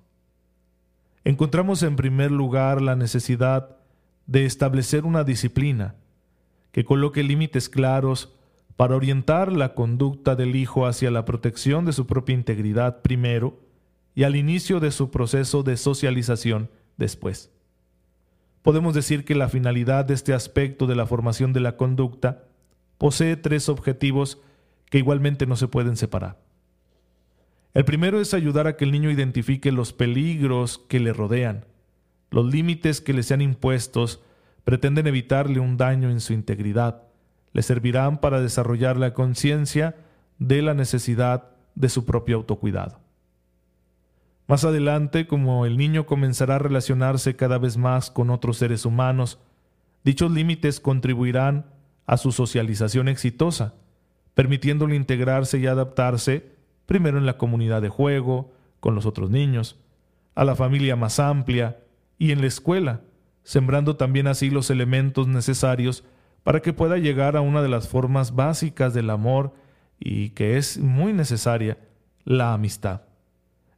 Encontramos 1.24 1.84
en 1.84 1.94
primer 1.94 2.32
lugar 2.32 2.82
la 2.82 2.96
necesidad 2.96 3.76
de 4.26 4.46
establecer 4.46 5.04
una 5.04 5.22
disciplina 5.22 5.94
que 6.72 6.84
coloque 6.84 7.22
límites 7.22 7.68
claros 7.68 8.34
para 8.76 8.96
orientar 8.96 9.52
la 9.52 9.74
conducta 9.74 10.34
del 10.34 10.56
hijo 10.56 10.86
hacia 10.86 11.10
la 11.10 11.24
protección 11.24 11.84
de 11.84 11.92
su 11.92 12.06
propia 12.06 12.34
integridad 12.34 13.02
primero 13.02 13.60
y 14.14 14.24
al 14.24 14.34
inicio 14.34 14.80
de 14.80 14.90
su 14.90 15.10
proceso 15.10 15.62
de 15.62 15.76
socialización 15.76 16.70
después. 16.96 17.50
Podemos 18.62 18.94
decir 18.94 19.24
que 19.24 19.34
la 19.34 19.50
finalidad 19.50 20.06
de 20.06 20.14
este 20.14 20.32
aspecto 20.32 20.86
de 20.86 20.96
la 20.96 21.04
formación 21.04 21.52
de 21.52 21.60
la 21.60 21.76
conducta 21.76 22.44
posee 22.96 23.36
tres 23.36 23.68
objetivos 23.68 24.40
que 24.92 24.98
igualmente 24.98 25.46
no 25.46 25.56
se 25.56 25.68
pueden 25.68 25.96
separar. 25.96 26.36
El 27.72 27.86
primero 27.86 28.20
es 28.20 28.34
ayudar 28.34 28.66
a 28.66 28.76
que 28.76 28.84
el 28.84 28.92
niño 28.92 29.10
identifique 29.10 29.72
los 29.72 29.94
peligros 29.94 30.84
que 30.86 31.00
le 31.00 31.14
rodean. 31.14 31.64
Los 32.30 32.52
límites 32.52 33.00
que 33.00 33.14
le 33.14 33.22
sean 33.22 33.40
impuestos 33.40 34.20
pretenden 34.64 35.06
evitarle 35.06 35.60
un 35.60 35.78
daño 35.78 36.10
en 36.10 36.20
su 36.20 36.34
integridad. 36.34 37.04
Le 37.54 37.62
servirán 37.62 38.20
para 38.20 38.42
desarrollar 38.42 38.98
la 38.98 39.14
conciencia 39.14 39.96
de 40.38 40.60
la 40.60 40.74
necesidad 40.74 41.52
de 41.74 41.88
su 41.88 42.04
propio 42.04 42.36
autocuidado. 42.36 43.00
Más 44.46 44.62
adelante, 44.64 45.26
como 45.26 45.64
el 45.64 45.78
niño 45.78 46.04
comenzará 46.04 46.56
a 46.56 46.58
relacionarse 46.58 47.34
cada 47.34 47.56
vez 47.56 47.78
más 47.78 48.10
con 48.10 48.28
otros 48.28 48.58
seres 48.58 48.84
humanos, 48.84 49.38
dichos 50.04 50.30
límites 50.30 50.80
contribuirán 50.80 51.64
a 52.04 52.18
su 52.18 52.30
socialización 52.30 53.08
exitosa, 53.08 53.72
permitiéndole 54.34 54.96
integrarse 54.96 55.58
y 55.58 55.66
adaptarse 55.66 56.52
primero 56.86 57.18
en 57.18 57.26
la 57.26 57.38
comunidad 57.38 57.82
de 57.82 57.88
juego, 57.88 58.52
con 58.80 58.94
los 58.94 59.06
otros 59.06 59.30
niños, 59.30 59.78
a 60.34 60.44
la 60.44 60.56
familia 60.56 60.96
más 60.96 61.20
amplia 61.20 61.78
y 62.18 62.32
en 62.32 62.40
la 62.40 62.46
escuela, 62.46 63.00
sembrando 63.44 63.96
también 63.96 64.26
así 64.26 64.50
los 64.50 64.70
elementos 64.70 65.28
necesarios 65.28 66.04
para 66.42 66.60
que 66.60 66.72
pueda 66.72 66.98
llegar 66.98 67.36
a 67.36 67.40
una 67.40 67.62
de 67.62 67.68
las 67.68 67.88
formas 67.88 68.34
básicas 68.34 68.94
del 68.94 69.10
amor 69.10 69.54
y 69.98 70.30
que 70.30 70.56
es 70.56 70.78
muy 70.78 71.12
necesaria, 71.12 71.78
la 72.24 72.54
amistad. 72.54 73.02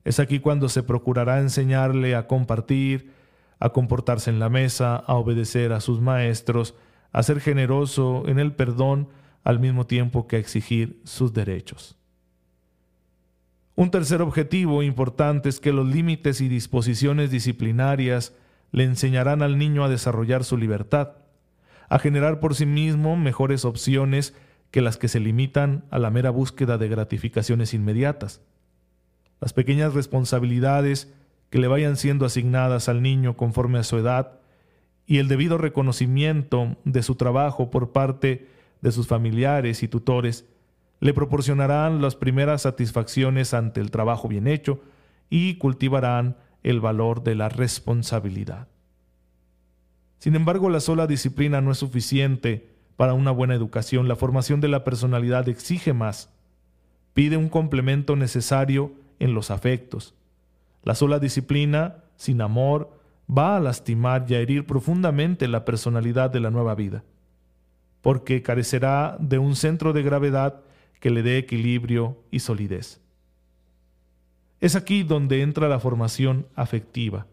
Es 0.04 0.20
aquí 0.20 0.38
cuando 0.40 0.68
se 0.68 0.82
procurará 0.82 1.40
enseñarle 1.40 2.14
a 2.14 2.26
compartir, 2.26 3.12
a 3.58 3.70
comportarse 3.70 4.30
en 4.30 4.38
la 4.38 4.48
mesa, 4.48 4.96
a 4.96 5.14
obedecer 5.14 5.72
a 5.72 5.80
sus 5.80 6.00
maestros, 6.00 6.74
a 7.12 7.22
ser 7.22 7.40
generoso 7.40 8.24
en 8.26 8.38
el 8.38 8.52
perdón 8.52 9.08
al 9.44 9.60
mismo 9.60 9.86
tiempo 9.86 10.26
que 10.26 10.38
exigir 10.38 11.00
sus 11.04 11.32
derechos. 11.32 11.96
Un 13.76 13.90
tercer 13.90 14.22
objetivo 14.22 14.82
importante 14.82 15.48
es 15.48 15.60
que 15.60 15.72
los 15.72 15.86
límites 15.86 16.40
y 16.40 16.48
disposiciones 16.48 17.30
disciplinarias 17.30 18.34
le 18.72 18.84
enseñarán 18.84 19.42
al 19.42 19.58
niño 19.58 19.84
a 19.84 19.88
desarrollar 19.88 20.44
su 20.44 20.56
libertad, 20.56 21.12
a 21.88 21.98
generar 21.98 22.40
por 22.40 22.54
sí 22.54 22.66
mismo 22.66 23.16
mejores 23.16 23.64
opciones 23.64 24.34
que 24.70 24.80
las 24.80 24.96
que 24.96 25.08
se 25.08 25.20
limitan 25.20 25.84
a 25.90 25.98
la 25.98 26.10
mera 26.10 26.30
búsqueda 26.30 26.78
de 26.78 26.88
gratificaciones 26.88 27.74
inmediatas 27.74 28.40
las 29.44 29.52
pequeñas 29.52 29.92
responsabilidades 29.92 31.12
que 31.50 31.58
le 31.58 31.68
vayan 31.68 31.98
siendo 31.98 32.24
asignadas 32.24 32.88
al 32.88 33.02
niño 33.02 33.36
conforme 33.36 33.78
a 33.78 33.84
su 33.84 33.98
edad 33.98 34.40
y 35.06 35.18
el 35.18 35.28
debido 35.28 35.58
reconocimiento 35.58 36.78
de 36.84 37.02
su 37.02 37.16
trabajo 37.16 37.70
por 37.70 37.92
parte 37.92 38.48
de 38.84 38.92
sus 38.92 39.06
familiares 39.08 39.82
y 39.82 39.88
tutores 39.88 40.44
le 41.00 41.14
proporcionarán 41.14 42.02
las 42.02 42.16
primeras 42.16 42.62
satisfacciones 42.62 43.54
ante 43.54 43.80
el 43.80 43.90
trabajo 43.90 44.28
bien 44.28 44.46
hecho 44.46 44.82
y 45.30 45.54
cultivarán 45.56 46.36
el 46.62 46.80
valor 46.80 47.22
de 47.22 47.34
la 47.34 47.48
responsabilidad. 47.48 48.68
Sin 50.18 50.36
embargo, 50.36 50.68
la 50.68 50.80
sola 50.80 51.06
disciplina 51.06 51.62
no 51.62 51.72
es 51.72 51.78
suficiente 51.78 52.74
para 52.96 53.14
una 53.14 53.30
buena 53.30 53.54
educación. 53.54 54.06
La 54.06 54.16
formación 54.16 54.60
de 54.60 54.68
la 54.68 54.84
personalidad 54.84 55.48
exige 55.48 55.94
más. 55.94 56.30
Pide 57.14 57.38
un 57.38 57.48
complemento 57.48 58.16
necesario 58.16 58.92
en 59.18 59.32
los 59.32 59.50
afectos. 59.50 60.14
La 60.82 60.94
sola 60.94 61.18
disciplina, 61.18 62.04
sin 62.16 62.42
amor, 62.42 63.00
va 63.30 63.56
a 63.56 63.60
lastimar 63.60 64.26
y 64.28 64.34
a 64.34 64.40
herir 64.40 64.66
profundamente 64.66 65.48
la 65.48 65.64
personalidad 65.64 66.28
de 66.28 66.40
la 66.40 66.50
nueva 66.50 66.74
vida, 66.74 67.02
porque 68.04 68.40
carecerá 68.42 69.16
de 69.18 69.38
un 69.38 69.56
centro 69.56 69.92
de 69.92 70.04
gravedad 70.04 70.60
que 71.00 71.10
le 71.10 71.24
dé 71.24 71.38
equilibrio 71.38 72.22
y 72.30 72.38
solidez. 72.38 73.00
Es 74.60 74.76
aquí 74.76 75.02
donde 75.02 75.42
entra 75.42 75.68
la 75.68 75.80
formación 75.80 76.46
afectiva. 76.54 77.26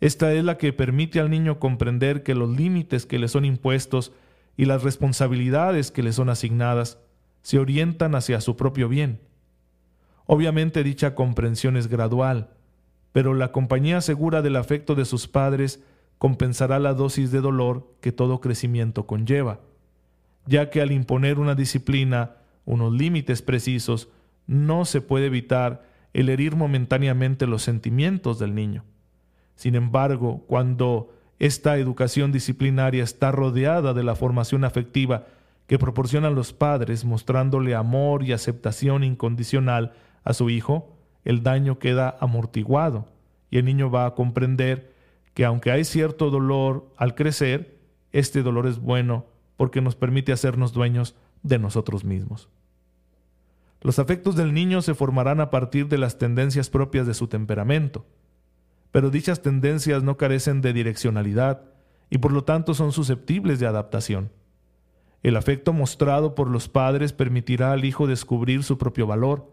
Esta 0.00 0.32
es 0.32 0.44
la 0.44 0.58
que 0.58 0.72
permite 0.72 1.18
al 1.18 1.30
niño 1.30 1.58
comprender 1.58 2.22
que 2.22 2.36
los 2.36 2.48
límites 2.50 3.04
que 3.04 3.18
le 3.18 3.26
son 3.26 3.44
impuestos 3.44 4.12
y 4.56 4.66
las 4.66 4.84
responsabilidades 4.84 5.90
que 5.90 6.04
le 6.04 6.12
son 6.12 6.28
asignadas 6.28 6.98
se 7.42 7.58
orientan 7.58 8.14
hacia 8.14 8.40
su 8.40 8.56
propio 8.56 8.88
bien 8.88 9.18
Obviamente 10.26 10.82
dicha 10.82 11.14
comprensión 11.14 11.76
es 11.76 11.88
gradual, 11.88 12.50
pero 13.12 13.34
la 13.34 13.52
compañía 13.52 14.00
segura 14.00 14.40
del 14.40 14.56
afecto 14.56 14.94
de 14.94 15.04
sus 15.04 15.28
padres 15.28 15.82
compensará 16.18 16.78
la 16.78 16.94
dosis 16.94 17.30
de 17.30 17.40
dolor 17.40 17.86
que 18.00 18.12
todo 18.12 18.40
crecimiento 18.40 19.06
conlleva, 19.06 19.60
ya 20.46 20.70
que 20.70 20.80
al 20.80 20.92
imponer 20.92 21.38
una 21.38 21.54
disciplina, 21.54 22.36
unos 22.64 22.92
límites 22.92 23.42
precisos, 23.42 24.08
no 24.46 24.84
se 24.84 25.00
puede 25.00 25.26
evitar 25.26 25.84
el 26.12 26.28
herir 26.28 26.56
momentáneamente 26.56 27.46
los 27.46 27.62
sentimientos 27.62 28.38
del 28.38 28.54
niño. 28.54 28.84
Sin 29.56 29.74
embargo, 29.74 30.44
cuando 30.46 31.14
esta 31.38 31.76
educación 31.78 32.32
disciplinaria 32.32 33.02
está 33.02 33.32
rodeada 33.32 33.94
de 33.94 34.04
la 34.04 34.14
formación 34.14 34.64
afectiva 34.64 35.26
que 35.66 35.78
proporcionan 35.78 36.34
los 36.34 36.52
padres 36.52 37.04
mostrándole 37.04 37.74
amor 37.74 38.22
y 38.22 38.32
aceptación 38.32 39.02
incondicional 39.02 39.92
a 40.22 40.34
su 40.34 40.50
hijo, 40.50 40.94
el 41.24 41.42
daño 41.42 41.78
queda 41.78 42.16
amortiguado 42.20 43.08
y 43.50 43.58
el 43.58 43.64
niño 43.64 43.90
va 43.90 44.06
a 44.06 44.14
comprender 44.14 44.92
que 45.32 45.44
aunque 45.44 45.70
hay 45.70 45.84
cierto 45.84 46.30
dolor 46.30 46.88
al 46.96 47.14
crecer, 47.14 47.78
este 48.12 48.42
dolor 48.42 48.66
es 48.66 48.78
bueno 48.78 49.26
porque 49.56 49.80
nos 49.80 49.96
permite 49.96 50.32
hacernos 50.32 50.72
dueños 50.72 51.14
de 51.42 51.58
nosotros 51.58 52.04
mismos. 52.04 52.48
Los 53.80 53.98
afectos 53.98 54.34
del 54.34 54.54
niño 54.54 54.80
se 54.80 54.94
formarán 54.94 55.40
a 55.40 55.50
partir 55.50 55.88
de 55.88 55.98
las 55.98 56.18
tendencias 56.18 56.70
propias 56.70 57.06
de 57.06 57.14
su 57.14 57.28
temperamento, 57.28 58.06
pero 58.90 59.10
dichas 59.10 59.42
tendencias 59.42 60.02
no 60.02 60.16
carecen 60.16 60.62
de 60.62 60.72
direccionalidad 60.72 61.62
y 62.08 62.18
por 62.18 62.32
lo 62.32 62.44
tanto 62.44 62.74
son 62.74 62.92
susceptibles 62.92 63.60
de 63.60 63.66
adaptación. 63.66 64.30
El 65.22 65.36
afecto 65.36 65.72
mostrado 65.72 66.34
por 66.34 66.48
los 66.48 66.68
padres 66.68 67.12
permitirá 67.12 67.72
al 67.72 67.84
hijo 67.84 68.06
descubrir 68.06 68.62
su 68.62 68.78
propio 68.78 69.06
valor, 69.06 69.50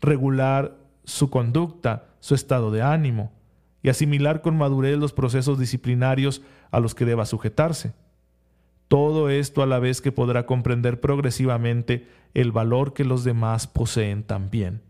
regular 0.00 0.76
su 1.04 1.30
conducta, 1.30 2.06
su 2.20 2.34
estado 2.34 2.70
de 2.70 2.82
ánimo 2.82 3.32
y 3.82 3.88
asimilar 3.88 4.42
con 4.42 4.56
madurez 4.56 4.98
los 4.98 5.12
procesos 5.12 5.58
disciplinarios 5.58 6.42
a 6.70 6.80
los 6.80 6.94
que 6.94 7.04
deba 7.04 7.26
sujetarse. 7.26 7.94
Todo 8.88 9.30
esto 9.30 9.62
a 9.62 9.66
la 9.66 9.78
vez 9.78 10.00
que 10.00 10.12
podrá 10.12 10.46
comprender 10.46 11.00
progresivamente 11.00 12.06
el 12.34 12.52
valor 12.52 12.92
que 12.92 13.04
los 13.04 13.24
demás 13.24 13.66
poseen 13.66 14.22
también. 14.22 14.82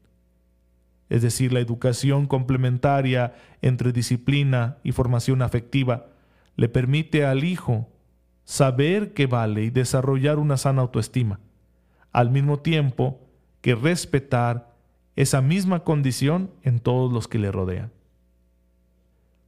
Es 1.09 1.23
decir, 1.23 1.53
la 1.53 1.61
educación 1.61 2.27
complementaria 2.27 3.35
entre 3.63 3.93
disciplina 3.93 4.79
y 4.83 4.93
formación 4.93 5.41
afectiva 5.41 6.07
le 6.57 6.69
permite 6.69 7.25
al 7.25 7.45
hijo 7.45 7.89
saber 8.45 9.13
que 9.13 9.27
vale 9.27 9.65
y 9.65 9.71
desarrollar 9.71 10.39
una 10.39 10.57
sana 10.57 10.83
autoestima, 10.83 11.41
al 12.13 12.31
mismo 12.31 12.59
tiempo 12.59 13.21
que 13.61 13.75
respetar 13.75 14.75
esa 15.17 15.41
misma 15.41 15.85
condición 15.85 16.51
en 16.63 16.81
todos 16.81 17.13
los 17.13 17.29
que 17.29 17.39
le 17.39 17.51
rodean. 17.51 17.93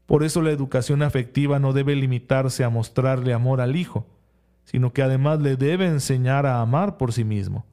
Por 0.07 0.25
eso 0.25 0.41
la 0.43 0.51
educación 0.51 1.03
afectiva 1.03 1.59
no 1.59 1.73
debe 1.73 1.95
limitarse 1.95 2.65
a 2.65 2.71
mostrarle 2.71 3.35
amor 3.35 3.61
al 3.61 3.77
hijo, 3.77 4.07
sino 4.69 4.93
que 4.93 5.01
además 5.01 5.41
le 5.41 5.57
debe 5.57 5.87
enseñar 5.87 6.45
a 6.45 6.61
amar 6.61 6.99
por 6.99 7.15
sí 7.15 7.25
mismo, 7.25 7.65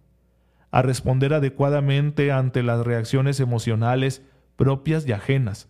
a 0.72 0.82
responder 0.82 1.34
adecuadamente 1.34 2.32
ante 2.32 2.64
las 2.64 2.86
reacciones 2.86 3.42
emocionales 3.42 4.22
propias 4.56 5.06
y 5.06 5.12
ajenas. 5.12 5.68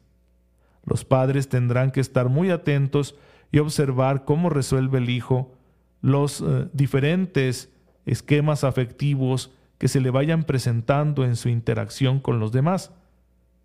Los 0.84 1.04
padres 1.04 1.50
tendrán 1.50 1.90
que 1.90 2.00
estar 2.00 2.30
muy 2.30 2.52
atentos 2.52 3.16
y 3.52 3.58
observar 3.58 4.24
cómo 4.24 4.52
resuelve 4.52 5.00
el 5.00 5.10
hijo 5.10 5.52
los 6.00 6.42
eh, 6.42 6.68
diferentes 6.74 7.74
esquemas 8.06 8.64
afectivos 8.64 9.52
que 9.80 9.88
se 9.88 10.02
le 10.02 10.12
vayan 10.12 10.44
presentando 10.44 11.26
en 11.26 11.38
su 11.38 11.50
interacción 11.50 12.20
con 12.20 12.40
los 12.40 12.52
demás. 12.52 12.92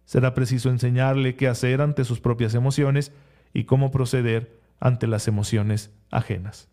Será 0.07 0.33
preciso 0.33 0.71
enseñarle 0.71 1.37
qué 1.37 1.47
hacer 1.47 1.83
ante 1.83 2.05
sus 2.05 2.21
propias 2.21 2.55
emociones 2.55 3.13
y 3.53 3.65
cómo 3.65 3.91
proceder 3.91 4.59
ante 4.81 5.07
las 5.07 5.29
emociones 5.29 5.91
ajenas. 6.11 6.70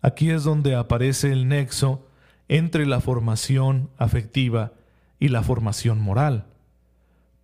Aquí 0.00 0.30
es 0.30 0.44
donde 0.44 0.74
aparece 0.74 1.32
el 1.32 1.48
nexo 1.48 2.06
entre 2.48 2.86
la 2.86 3.00
formación 3.00 3.90
afectiva 3.98 4.72
y 5.18 5.28
la 5.28 5.42
formación 5.42 6.00
moral, 6.00 6.46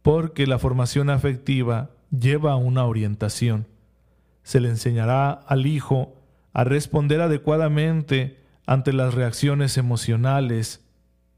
porque 0.03 0.47
la 0.47 0.59
formación 0.59 1.11
afectiva 1.11 1.91
lleva 2.11 2.53
a 2.53 2.57
una 2.57 2.85
orientación. 2.85 3.67
Se 4.43 4.61
le 4.61 4.69
enseñará 4.69 5.33
al 5.33 5.67
hijo 5.67 6.15
a 6.53 6.65
responder 6.65 7.21
adecuadamente 7.21 8.39
ante 8.67 8.93
las 8.93 9.15
reacciones 9.15 9.77
emocionales 9.77 10.85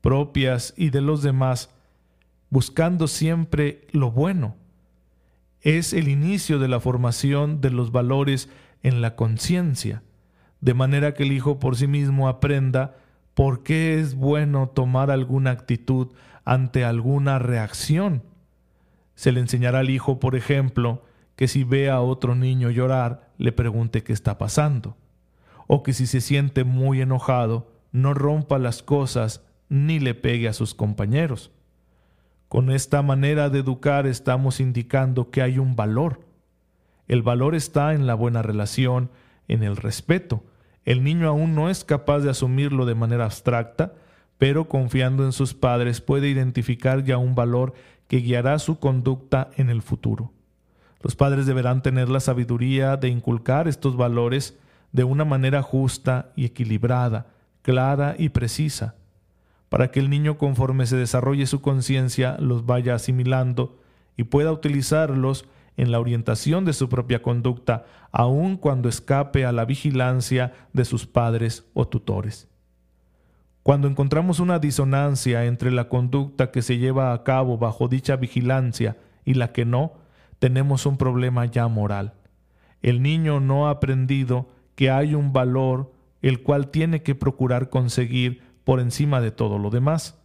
propias 0.01 0.75
y 0.77 0.91
de 0.91 1.01
los 1.01 1.23
demás, 1.23 1.71
buscando 2.51 3.09
siempre 3.09 3.89
lo 3.91 4.11
bueno. 4.11 4.55
Es 5.63 5.93
el 5.93 6.09
inicio 6.09 6.59
de 6.61 6.69
la 6.69 6.79
formación 6.79 7.61
de 7.61 7.71
los 7.71 7.91
valores 7.91 8.49
en 8.83 9.01
la 9.01 9.17
conciencia, 9.17 10.03
de 10.67 10.75
manera 10.75 11.15
que 11.15 11.23
el 11.23 11.31
hijo 11.31 11.61
por 11.61 11.77
sí 11.77 11.87
mismo 11.87 12.27
aprenda 12.27 12.97
por 13.35 13.63
qué 13.63 14.01
es 14.01 14.17
bueno 14.17 14.69
tomar 14.69 15.13
alguna 15.13 15.53
actitud 15.53 16.09
ante 16.45 16.85
alguna 16.85 17.39
reacción. 17.39 18.25
Se 19.15 19.31
le 19.31 19.39
enseñará 19.39 19.79
al 19.79 19.91
hijo, 19.91 20.19
por 20.19 20.35
ejemplo, 20.35 21.05
que 21.37 21.47
si 21.47 21.63
ve 21.63 21.89
a 21.89 22.01
otro 22.01 22.35
niño 22.35 22.69
llorar, 22.71 23.31
le 23.39 23.53
pregunte 23.53 24.03
qué 24.03 24.13
está 24.13 24.39
pasando 24.39 24.97
o 25.69 25.85
que 25.85 25.93
si 25.93 26.05
se 26.05 26.21
siente 26.21 26.65
muy 26.65 27.01
enojado, 27.01 27.71
no 27.93 28.13
rompa 28.13 28.59
las 28.59 28.83
cosas 28.83 29.47
ni 29.69 30.01
le 30.01 30.17
pegue 30.17 30.49
a 30.49 30.53
sus 30.53 30.75
compañeros. 30.75 31.53
Con 32.49 32.73
esta 32.73 33.03
manera 33.03 33.51
de 33.51 33.61
educar 33.61 34.09
estamos 34.09 34.59
indicando 34.59 35.31
que 35.31 35.43
hay 35.43 35.61
un 35.61 35.77
valor. 35.77 36.23
El 37.07 37.23
valor 37.23 37.55
está 37.55 37.95
en 37.95 38.09
la 38.09 38.15
buena 38.15 38.43
relación, 38.43 39.13
en 39.47 39.63
el 39.63 39.77
respeto. 39.77 40.43
El 40.87 41.03
niño 41.03 41.29
aún 41.29 41.55
no 41.55 41.69
es 41.69 41.85
capaz 41.85 42.21
de 42.21 42.31
asumirlo 42.31 42.87
de 42.87 42.95
manera 42.95 43.25
abstracta, 43.25 43.93
pero 44.39 44.69
confiando 44.69 45.25
en 45.25 45.33
sus 45.33 45.53
padres 45.53 46.01
puede 46.01 46.29
identificar 46.29 47.05
ya 47.05 47.19
un 47.19 47.35
valor 47.35 47.75
que 48.07 48.19
guiará 48.19 48.59
su 48.61 48.79
conducta 48.79 49.51
en 49.57 49.69
el 49.69 49.83
futuro. 49.83 50.33
Los 51.03 51.17
padres 51.17 51.45
deberán 51.47 51.83
tener 51.83 52.09
la 52.09 52.21
sabiduría 52.21 52.97
de 52.97 53.09
inculcar 53.09 53.67
estos 53.67 53.97
valores 53.97 54.57
de 54.93 55.03
una 55.05 55.25
manera 55.25 55.61
justa 55.61 56.31
y 56.37 56.45
equilibrada, 56.45 57.27
clara 57.63 58.15
y 58.17 58.29
precisa, 58.29 58.95
para 59.69 59.91
que 59.91 59.99
el 59.99 60.09
niño 60.09 60.39
conforme 60.39 60.87
se 60.87 60.97
desarrolle 60.97 61.47
su 61.47 61.61
conciencia 61.61 62.37
los 62.39 62.65
vaya 62.65 62.95
asimilando 62.95 63.81
y 64.17 64.25
pueda 64.25 64.53
utilizarlos 64.53 65.47
en 65.77 65.93
la 65.93 66.01
orientación 66.01 66.65
de 66.65 66.73
su 66.73 66.89
propia 66.89 67.23
conducta, 67.23 67.85
aun 68.13 68.57
cuando 68.57 68.89
escape 68.89 69.45
a 69.45 69.53
la 69.53 69.65
vigilancia 69.65 70.53
de 70.73 70.85
sus 70.85 71.07
padres 71.07 71.67
o 71.75 71.87
tutores. 71.87 72.49
Cuando 73.63 73.89
encontramos 73.89 74.39
una 74.39 74.59
disonancia 74.59 75.45
entre 75.45 75.73
la 75.73 75.89
conducta 75.89 76.51
que 76.51 76.63
se 76.63 76.79
lleva 76.79 77.13
a 77.13 77.25
cabo 77.25 77.59
bajo 77.59 77.89
dicha 77.89 78.17
vigilancia 78.17 78.97
y 79.25 79.35
la 79.35 79.53
que 79.53 79.65
no, 79.65 79.95
tenemos 80.39 80.87
un 80.87 80.97
problema 80.97 81.47
ya 81.47 81.67
moral. 81.67 82.15
El 82.81 83.03
niño 83.03 83.41
no 83.41 83.67
ha 83.67 83.71
aprendido 83.71 84.49
que 84.77 84.91
hay 84.91 85.15
un 85.15 85.33
valor 85.33 85.93
el 86.23 86.43
cual 86.43 86.69
tiene 86.69 87.03
que 87.03 87.15
procurar 87.15 87.69
conseguir 87.69 88.43
por 88.65 88.81
encima 88.81 89.21
de 89.21 89.33
todo 89.33 89.59
lo 89.59 89.71
demás. 89.71 90.19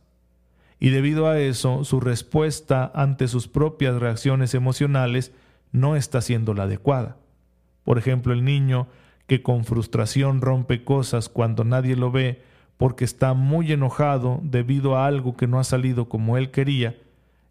Y 0.81 0.89
debido 0.89 1.29
a 1.29 1.39
eso, 1.39 1.83
su 1.83 1.99
respuesta 1.99 2.91
ante 2.95 3.27
sus 3.27 3.47
propias 3.47 3.99
reacciones 3.99 4.55
emocionales 4.55 5.31
no 5.71 5.95
está 5.95 6.21
siendo 6.21 6.55
la 6.55 6.63
adecuada. 6.63 7.17
Por 7.83 7.99
ejemplo, 7.99 8.33
el 8.33 8.43
niño 8.43 8.87
que 9.27 9.43
con 9.43 9.63
frustración 9.63 10.41
rompe 10.41 10.83
cosas 10.83 11.29
cuando 11.29 11.63
nadie 11.63 11.95
lo 11.95 12.11
ve 12.11 12.41
porque 12.77 13.05
está 13.05 13.35
muy 13.35 13.71
enojado 13.71 14.39
debido 14.41 14.97
a 14.97 15.05
algo 15.05 15.37
que 15.37 15.45
no 15.45 15.59
ha 15.59 15.63
salido 15.63 16.09
como 16.09 16.35
él 16.35 16.49
quería, 16.49 16.97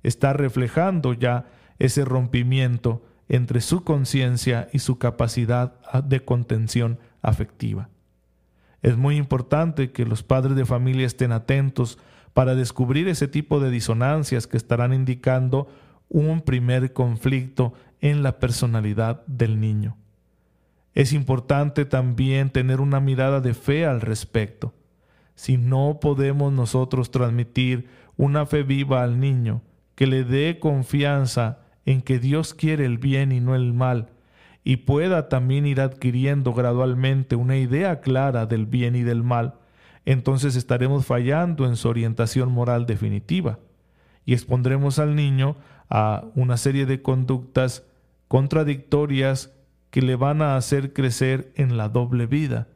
está 0.03 0.33
reflejando 0.33 1.12
ya 1.12 1.47
ese 1.79 2.05
rompimiento 2.05 3.01
entre 3.29 3.61
su 3.61 3.85
conciencia 3.85 4.69
y 4.73 4.81
su 4.81 4.99
capacidad 4.99 5.75
de 6.03 6.25
contención 6.25 6.99
afectiva. 7.23 7.90
Es 8.83 8.97
muy 8.97 9.16
importante 9.16 9.93
que 9.93 10.05
los 10.05 10.25
padres 10.25 10.57
de 10.57 10.66
familia 10.66 11.07
estén 11.07 11.31
atentos 11.31 11.97
para 12.33 12.55
descubrir 12.55 13.09
ese 13.09 13.29
tipo 13.29 13.61
de 13.61 13.71
disonancias 13.71 14.47
que 14.47 14.57
estarán 14.57 14.93
indicando 14.93 15.69
un 16.09 16.40
primer 16.43 16.93
conflicto 16.93 17.73
en 18.01 18.23
la 18.23 18.38
personalidad 18.38 19.25
del 19.27 19.61
niño. 19.61 19.97
Es 20.95 21.12
importante 21.12 21.85
también 21.85 22.51
tener 22.51 22.81
una 22.81 23.01
mirada 23.01 23.40
de 23.40 23.55
fe 23.55 23.87
al 23.87 24.01
respecto. 24.01 24.75
Si 25.35 25.57
no 25.57 25.99
podemos 26.01 26.53
nosotros 26.53 27.11
transmitir 27.11 27.88
una 28.16 28.45
fe 28.45 28.62
viva 28.62 29.03
al 29.03 29.21
niño, 29.21 29.62
que 29.95 30.07
le 30.07 30.25
dé 30.25 30.59
confianza 30.59 31.61
en 31.87 32.03
que 32.03 32.19
Dios 32.19 32.55
quiere 32.55 32.85
el 32.85 32.99
bien 32.99 33.33
y 33.33 33.40
no 33.40 33.55
el 33.55 33.73
mal, 33.73 34.09
y 34.64 34.79
pueda 34.79 35.29
también 35.29 35.66
ir 35.66 35.81
adquiriendo 35.81 36.53
gradualmente 36.53 37.37
una 37.37 37.57
idea 37.57 38.01
clara 38.01 38.47
del 38.47 38.66
bien 38.66 38.95
y 38.97 39.03
del 39.03 39.23
mal, 39.23 39.55
entonces 40.04 40.56
estaremos 40.56 41.06
fallando 41.06 41.66
en 41.66 41.76
su 41.76 41.88
orientación 41.88 42.50
moral 42.50 42.86
definitiva 42.86 43.58
y 44.24 44.32
expondremos 44.32 44.98
al 44.98 45.14
niño 45.14 45.56
a 45.88 46.24
una 46.34 46.56
serie 46.56 46.86
de 46.86 47.02
conductas 47.02 47.84
contradictorias 48.28 49.52
que 49.90 50.02
le 50.02 50.16
van 50.16 50.40
a 50.40 50.56
hacer 50.56 50.92
crecer 50.92 51.52
en 51.56 51.76
la 51.76 51.88
doble 51.88 52.26
vida. 52.26 52.68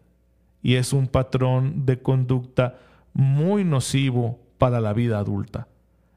Y 0.62 0.74
es 0.74 0.92
un 0.92 1.06
patrón 1.06 1.86
de 1.86 2.00
conducta 2.00 2.78
muy 3.12 3.64
nocivo 3.64 4.40
para 4.58 4.80
la 4.80 4.92
vida 4.92 5.18
adulta. 5.18 5.68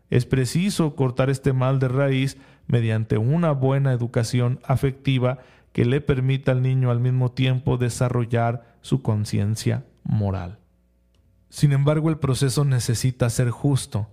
Es 0.10 0.26
preciso 0.26 0.96
cortar 0.96 1.30
este 1.30 1.54
mal 1.54 1.80
de 1.80 1.90
raíz 1.90 2.38
mediante 2.66 3.18
una 3.18 3.52
buena 3.52 3.92
educación 3.92 4.60
afectiva 4.64 5.40
que 5.74 5.86
le 5.86 6.02
permita 6.02 6.54
al 6.54 6.62
niño 6.62 6.90
al 6.90 7.00
mismo 7.00 7.32
tiempo 7.32 7.78
desarrollar 7.78 8.66
su 8.82 9.02
conciencia 9.02 9.84
moral. 10.04 10.58
Sin 11.50 11.72
embargo, 11.72 12.10
el 12.10 12.18
proceso 12.18 12.66
necesita 12.66 13.30
ser 13.30 13.50
justo, 13.50 14.08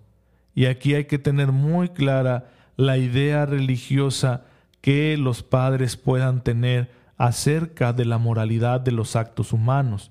y 0.54 0.66
aquí 0.66 0.94
hay 0.94 1.06
que 1.06 1.18
tener 1.18 1.52
muy 1.52 1.88
clara 1.88 2.50
la 2.76 2.96
idea 2.96 3.46
religiosa 3.46 4.44
que 4.80 5.16
los 5.16 5.42
padres 5.42 5.96
puedan 5.96 6.42
tener 6.42 6.90
acerca 7.16 7.92
de 7.92 8.04
la 8.04 8.18
moralidad 8.18 8.80
de 8.80 8.92
los 8.92 9.16
actos 9.16 9.52
humanos, 9.52 10.10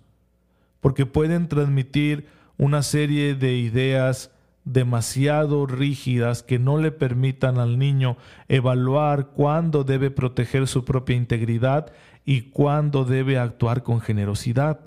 porque 0.82 1.06
pueden 1.06 1.48
transmitir 1.48 2.28
una 2.58 2.82
serie 2.82 3.36
de 3.36 3.56
ideas 3.56 4.32
demasiado 4.66 5.66
rígidas 5.66 6.44
que 6.44 6.60
no 6.60 6.78
le 6.78 6.92
permitan 6.92 7.58
al 7.58 7.78
niño 7.78 8.18
evaluar 8.48 9.28
cuándo 9.28 9.84
debe 9.84 10.10
proteger 10.10 10.68
su 10.68 10.86
propia 10.86 11.16
integridad 11.16 11.92
y 12.26 12.44
cuándo 12.44 13.04
debe 13.04 13.38
actuar 13.38 13.84
con 13.84 14.00
generosidad, 14.00 14.80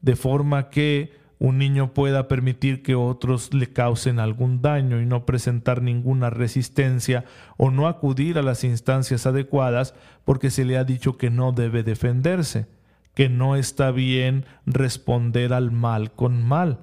de 0.00 0.16
forma 0.16 0.70
que 0.70 1.12
un 1.38 1.58
niño 1.58 1.94
pueda 1.94 2.28
permitir 2.28 2.82
que 2.82 2.94
otros 2.94 3.54
le 3.54 3.72
causen 3.72 4.18
algún 4.18 4.60
daño 4.60 5.00
y 5.00 5.06
no 5.06 5.24
presentar 5.24 5.82
ninguna 5.82 6.30
resistencia 6.30 7.24
o 7.56 7.70
no 7.70 7.86
acudir 7.86 8.38
a 8.38 8.42
las 8.42 8.64
instancias 8.64 9.26
adecuadas 9.26 9.94
porque 10.24 10.50
se 10.50 10.64
le 10.64 10.76
ha 10.76 10.84
dicho 10.84 11.16
que 11.16 11.30
no 11.30 11.52
debe 11.52 11.82
defenderse, 11.82 12.66
que 13.14 13.28
no 13.28 13.56
está 13.56 13.90
bien 13.90 14.44
responder 14.66 15.52
al 15.52 15.70
mal 15.70 16.12
con 16.12 16.42
mal 16.42 16.78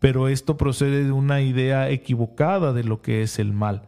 pero 0.00 0.28
esto 0.28 0.56
procede 0.56 1.04
de 1.04 1.12
una 1.12 1.42
idea 1.42 1.90
equivocada 1.90 2.72
de 2.72 2.82
lo 2.82 3.02
que 3.02 3.22
es 3.22 3.38
el 3.38 3.52
mal. 3.52 3.82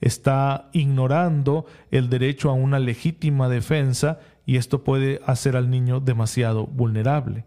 Está 0.00 0.70
ignorando 0.72 1.66
el 1.90 2.10
derecho 2.10 2.50
a 2.50 2.54
una 2.54 2.78
legítima 2.78 3.48
defensa 3.48 4.18
y 4.46 4.56
esto 4.56 4.82
puede 4.82 5.20
hacer 5.26 5.54
al 5.56 5.70
niño 5.70 6.00
demasiado 6.00 6.66
vulnerable. 6.66 7.44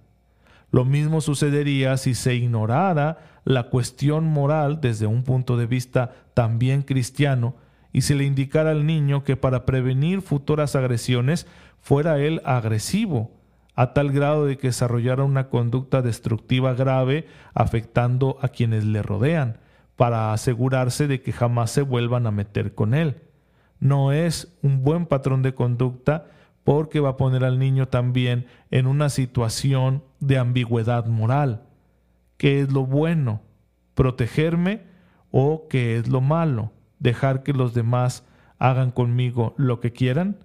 Lo 0.71 0.85
mismo 0.85 1.21
sucedería 1.21 1.97
si 1.97 2.13
se 2.13 2.35
ignorara 2.35 3.17
la 3.45 3.69
cuestión 3.69 4.25
moral 4.25 4.81
desde 4.81 5.07
un 5.07 5.23
punto 5.23 5.55
de 5.55 5.65
vista 5.65 6.11
también 6.33 6.81
cristiano 6.81 7.55
y 7.93 8.01
se 8.01 8.15
le 8.15 8.25
indicara 8.25 8.71
al 8.71 8.85
niño 8.85 9.23
que 9.23 9.37
para 9.37 9.65
prevenir 9.65 10.21
futuras 10.21 10.75
agresiones 10.75 11.47
fuera 11.79 12.19
él 12.19 12.41
agresivo, 12.43 13.31
a 13.75 13.93
tal 13.93 14.11
grado 14.11 14.45
de 14.45 14.57
que 14.57 14.67
desarrollara 14.67 15.23
una 15.23 15.49
conducta 15.49 16.01
destructiva 16.01 16.73
grave 16.73 17.27
afectando 17.53 18.37
a 18.41 18.49
quienes 18.49 18.83
le 18.83 19.01
rodean, 19.01 19.59
para 19.95 20.33
asegurarse 20.33 21.07
de 21.07 21.21
que 21.21 21.31
jamás 21.31 21.71
se 21.71 21.81
vuelvan 21.81 22.27
a 22.27 22.31
meter 22.31 22.75
con 22.75 22.93
él. 22.93 23.21
No 23.79 24.11
es 24.11 24.57
un 24.61 24.83
buen 24.83 25.05
patrón 25.05 25.41
de 25.41 25.53
conducta 25.53 26.25
porque 26.67 26.99
va 26.99 27.11
a 27.11 27.15
poner 27.15 27.45
al 27.45 27.59
niño 27.59 27.87
también 27.87 28.45
en 28.71 28.87
una 28.87 29.07
situación 29.07 30.03
de 30.19 30.37
ambigüedad 30.37 31.05
moral. 31.05 31.61
¿Qué 32.35 32.59
es 32.59 32.73
lo 32.73 32.85
bueno? 32.85 33.39
¿Protegerme 33.93 34.81
o 35.31 35.69
qué 35.69 35.95
es 35.95 36.09
lo 36.09 36.19
malo? 36.19 36.73
¿Dejar 36.99 37.43
que 37.43 37.53
los 37.53 37.73
demás 37.73 38.25
hagan 38.59 38.91
conmigo 38.91 39.53
lo 39.55 39.79
que 39.79 39.93
quieran? 39.93 40.39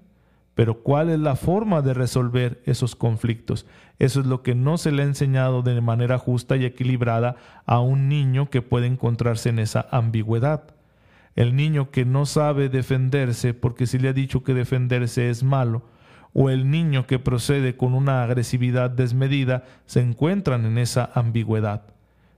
Pero 0.54 0.85
¿cuál 0.85 1.11
es 1.11 1.18
la 1.18 1.35
forma 1.35 1.82
de 1.82 1.92
resolver 1.92 2.62
esos 2.66 2.94
conflictos? 2.94 3.66
Eso 3.98 4.20
es 4.20 4.26
lo 4.26 4.44
que 4.44 4.54
no 4.54 4.78
se 4.78 4.92
le 4.92 5.02
ha 5.02 5.06
enseñado 5.06 5.62
de 5.62 5.80
manera 5.80 6.18
justa 6.18 6.56
y 6.56 6.64
equilibrada 6.64 7.35
a 7.66 7.80
un 7.80 8.08
niño 8.08 8.48
que 8.48 8.62
puede 8.62 8.87
encontrarse 8.87 9.48
en 9.48 9.58
esa 9.58 9.88
ambigüedad. 9.90 10.72
El 11.35 11.56
niño 11.56 11.90
que 11.90 12.04
no 12.04 12.26
sabe 12.26 12.68
defenderse 12.68 13.54
porque 13.54 13.88
se 13.88 13.98
le 13.98 14.08
ha 14.08 14.12
dicho 14.12 14.44
que 14.44 14.54
defenderse 14.54 15.28
es 15.28 15.42
malo, 15.42 15.82
o 16.35 16.51
el 16.51 16.71
niño 16.71 17.07
que 17.07 17.18
procede 17.18 17.77
con 17.77 17.95
una 17.95 18.23
agresividad 18.23 18.90
desmedida, 18.90 19.64
se 19.87 20.01
encuentran 20.01 20.64
en 20.64 20.79
esa 20.79 21.11
ambigüedad. 21.14 21.83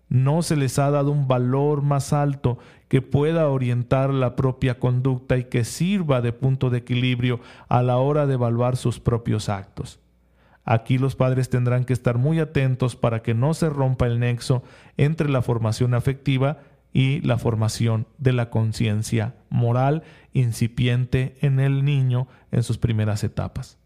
No 0.08 0.42
se 0.42 0.56
les 0.56 0.78
ha 0.78 0.90
dado 0.90 1.10
un 1.10 1.28
valor 1.28 1.82
más 1.82 2.12
alto 2.12 2.58
que 2.88 3.02
pueda 3.02 3.48
orientar 3.48 4.12
la 4.12 4.36
propia 4.36 4.78
conducta 4.78 5.36
y 5.36 5.44
que 5.44 5.64
sirva 5.64 6.20
de 6.20 6.32
punto 6.32 6.70
de 6.70 6.78
equilibrio 6.78 7.40
a 7.68 7.82
la 7.82 7.96
hora 7.96 8.26
de 8.26 8.34
evaluar 8.34 8.76
sus 8.76 9.00
propios 9.00 9.48
actos. 9.48 10.00
Aquí 10.64 10.98
los 10.98 11.14
padres 11.14 11.50
tendrán 11.50 11.84
que 11.84 11.92
estar 11.92 12.16
muy 12.16 12.40
atentos 12.40 12.96
para 12.96 13.22
que 13.22 13.34
no 13.34 13.54
se 13.54 13.68
rompa 13.68 14.06
el 14.06 14.18
nexo 14.18 14.62
entre 14.96 15.28
la 15.28 15.42
formación 15.42 15.94
afectiva 15.94 16.58
y 16.92 17.20
la 17.20 17.36
formación 17.36 18.06
de 18.18 18.32
la 18.32 18.50
conciencia 18.50 19.34
moral 19.50 20.04
incipiente 20.32 21.36
en 21.40 21.60
el 21.60 21.84
niño 21.84 22.28
en 22.50 22.62
sus 22.62 22.78
primeras 22.78 23.24
etapas. 23.24 23.78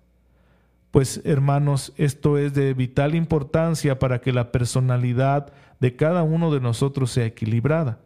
Pues 0.90 1.20
hermanos, 1.24 1.92
esto 1.96 2.38
es 2.38 2.54
de 2.54 2.72
vital 2.72 3.14
importancia 3.14 3.98
para 3.98 4.20
que 4.20 4.32
la 4.32 4.52
personalidad 4.52 5.52
de 5.80 5.96
cada 5.96 6.22
uno 6.22 6.52
de 6.52 6.60
nosotros 6.60 7.10
sea 7.10 7.26
equilibrada. 7.26 8.00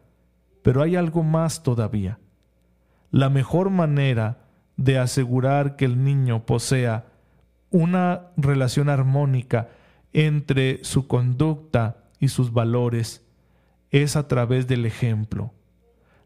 Pero 0.61 0.81
hay 0.81 0.95
algo 0.95 1.23
más 1.23 1.63
todavía. 1.63 2.19
La 3.09 3.29
mejor 3.29 3.69
manera 3.69 4.45
de 4.75 4.97
asegurar 4.97 5.75
que 5.75 5.85
el 5.85 6.03
niño 6.03 6.45
posea 6.45 7.05
una 7.69 8.27
relación 8.37 8.89
armónica 8.89 9.69
entre 10.11 10.83
su 10.83 11.07
conducta 11.07 11.97
y 12.19 12.27
sus 12.27 12.51
valores 12.53 13.25
es 13.91 14.15
a 14.15 14.27
través 14.27 14.67
del 14.67 14.85
ejemplo 14.85 15.53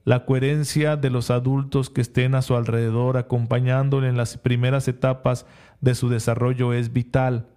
la 0.07 0.23
coherencia 0.23 0.95
de 0.95 1.09
los 1.09 1.29
adultos 1.31 1.89
que 1.89 1.99
estén 1.99 2.33
a 2.33 2.41
su 2.41 2.55
alrededor 2.55 3.17
acompañándole 3.17 4.07
en 4.07 4.15
las 4.15 4.37
primeras 4.37 4.87
etapas 4.87 5.45
de 5.81 5.95
su 5.95 6.09
desarrollo 6.09 6.73
es 6.73 6.93
vital, 6.93 7.47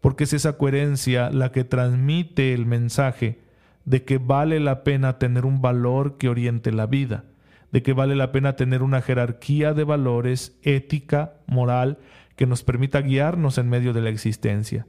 porque 0.00 0.24
es 0.24 0.32
esa 0.32 0.56
coherencia 0.56 1.30
la 1.30 1.52
que 1.52 1.64
transmite 1.64 2.54
el 2.54 2.66
mensaje 2.66 3.40
de 3.84 4.04
que 4.04 4.18
vale 4.18 4.60
la 4.60 4.84
pena 4.84 5.18
tener 5.18 5.46
un 5.46 5.60
valor 5.60 6.18
que 6.18 6.28
oriente 6.28 6.72
la 6.72 6.86
vida, 6.86 7.24
de 7.72 7.82
que 7.82 7.92
vale 7.92 8.14
la 8.16 8.32
pena 8.32 8.54
tener 8.54 8.82
una 8.82 9.02
jerarquía 9.02 9.74
de 9.74 9.84
valores, 9.84 10.58
ética, 10.62 11.34
moral, 11.46 11.98
que 12.36 12.46
nos 12.46 12.62
permita 12.62 13.00
guiarnos 13.00 13.58
en 13.58 13.68
medio 13.68 13.92
de 13.92 14.02
la 14.02 14.10
existencia. 14.10 14.86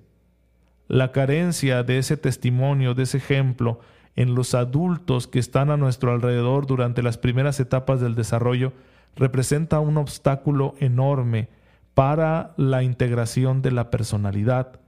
La 0.87 1.11
carencia 1.11 1.83
de 1.83 1.97
ese 1.97 2.17
testimonio, 2.17 2.93
de 2.93 3.03
ese 3.03 3.17
ejemplo, 3.17 3.79
en 4.15 4.35
los 4.35 4.53
adultos 4.53 5.27
que 5.27 5.39
están 5.39 5.69
a 5.69 5.77
nuestro 5.77 6.11
alrededor 6.11 6.67
durante 6.67 7.01
las 7.01 7.17
primeras 7.17 7.59
etapas 7.59 8.01
del 8.01 8.15
desarrollo 8.15 8.73
representa 9.15 9.79
un 9.79 9.97
obstáculo 9.97 10.75
enorme 10.79 11.47
para 11.99 12.53
la 12.55 12.81
integración 12.81 13.61
de 13.61 13.71
la 13.71 13.91
personalidad 13.91 14.79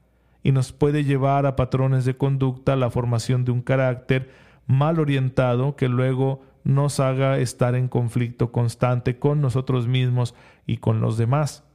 y 0.43 0.53
nos 0.53 0.71
puede 0.71 1.03
llevar 1.03 1.45
a 1.45 1.57
patrones 1.57 2.05
de 2.05 2.15
conducta, 2.15 2.77
la 2.77 2.89
formación 2.89 3.43
de 3.43 3.51
un 3.51 3.61
carácter 3.61 4.31
mal 4.65 4.97
orientado 4.97 5.75
que 5.75 5.89
luego 5.89 6.41
nos 6.63 7.01
haga 7.01 7.37
estar 7.39 7.75
en 7.75 7.89
conflicto 7.89 8.53
constante 8.53 9.19
con 9.19 9.41
nosotros 9.41 9.89
mismos 9.89 10.35
y 10.65 10.77
con 10.77 11.01
los 11.01 11.17
demás, 11.17 11.65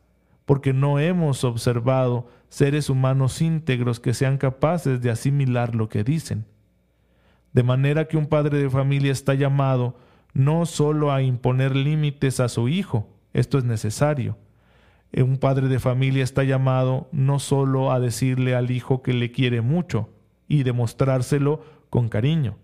porque 0.46 0.72
no 0.72 0.99
hemos 1.01 1.44
observado 1.44 2.31
seres 2.49 2.88
humanos 2.88 3.42
íntegros 3.42 4.01
que 4.01 4.14
sean 4.14 4.38
capaces 4.38 5.03
de 5.03 5.11
asimilar 5.11 5.75
lo 5.75 5.90
que 5.90 6.03
dicen. 6.03 6.46
De 7.53 7.62
manera 7.62 8.09
que 8.09 8.16
un 8.16 8.29
padre 8.29 8.57
de 8.57 8.70
familia 8.70 9.12
está 9.12 9.35
llamado 9.35 9.99
no 10.33 10.64
solo 10.64 11.12
a 11.12 11.20
imponer 11.20 11.77
límites 11.77 12.40
a 12.40 12.49
su 12.49 12.70
hijo, 12.70 13.11
esto 13.35 13.59
es 13.59 13.64
necesario. 13.64 14.38
Un 15.22 15.38
padre 15.38 15.68
de 15.68 15.79
familia 15.79 16.22
está 16.22 16.44
llamado 16.44 17.09
no 17.11 17.38
solo 17.38 17.90
a 17.90 18.00
decirle 18.00 18.55
al 18.55 18.70
hijo 18.70 19.02
que 19.02 19.14
le 19.14 19.33
quiere 19.33 19.62
mucho 19.62 20.11
y 20.46 20.62
demostrárselo 20.62 21.62
con 21.88 22.09
cariño, 22.09 22.59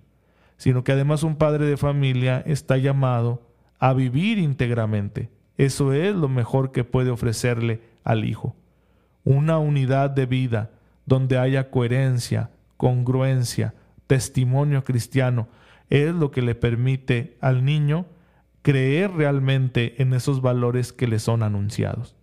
sino 0.59 0.85
que 0.85 0.93
además 0.93 1.23
un 1.23 1.37
padre 1.37 1.65
de 1.65 1.79
familia 1.79 2.43
está 2.47 2.77
llamado 2.77 3.43
a 3.79 3.95
vivir 3.95 4.39
íntegramente. 4.39 5.31
Eso 5.57 5.93
es 5.93 6.15
lo 6.15 6.29
mejor 6.29 6.73
que 6.73 6.85
puede 6.85 7.11
ofrecerle 7.11 7.81
al 8.05 8.25
hijo. 8.25 8.55
Una 9.25 9.59
unidad 9.59 10.11
de 10.11 10.27
vida 10.27 10.71
donde 11.07 11.39
haya 11.39 11.71
coherencia, 11.71 12.51
congruencia, 12.77 13.75
testimonio 14.07 14.85
cristiano 14.85 15.49
es 15.89 16.15
lo 16.15 16.31
que 16.31 16.43
le 16.43 16.55
permite 16.55 17.39
al 17.41 17.65
niño 17.65 18.07
creer 18.63 19.11
realmente 19.13 20.03
en 20.03 20.13
esos 20.13 20.43
valores 20.43 20.93
que 20.93 21.07
le 21.07 21.19
son 21.19 21.43
anunciados. 21.43 22.15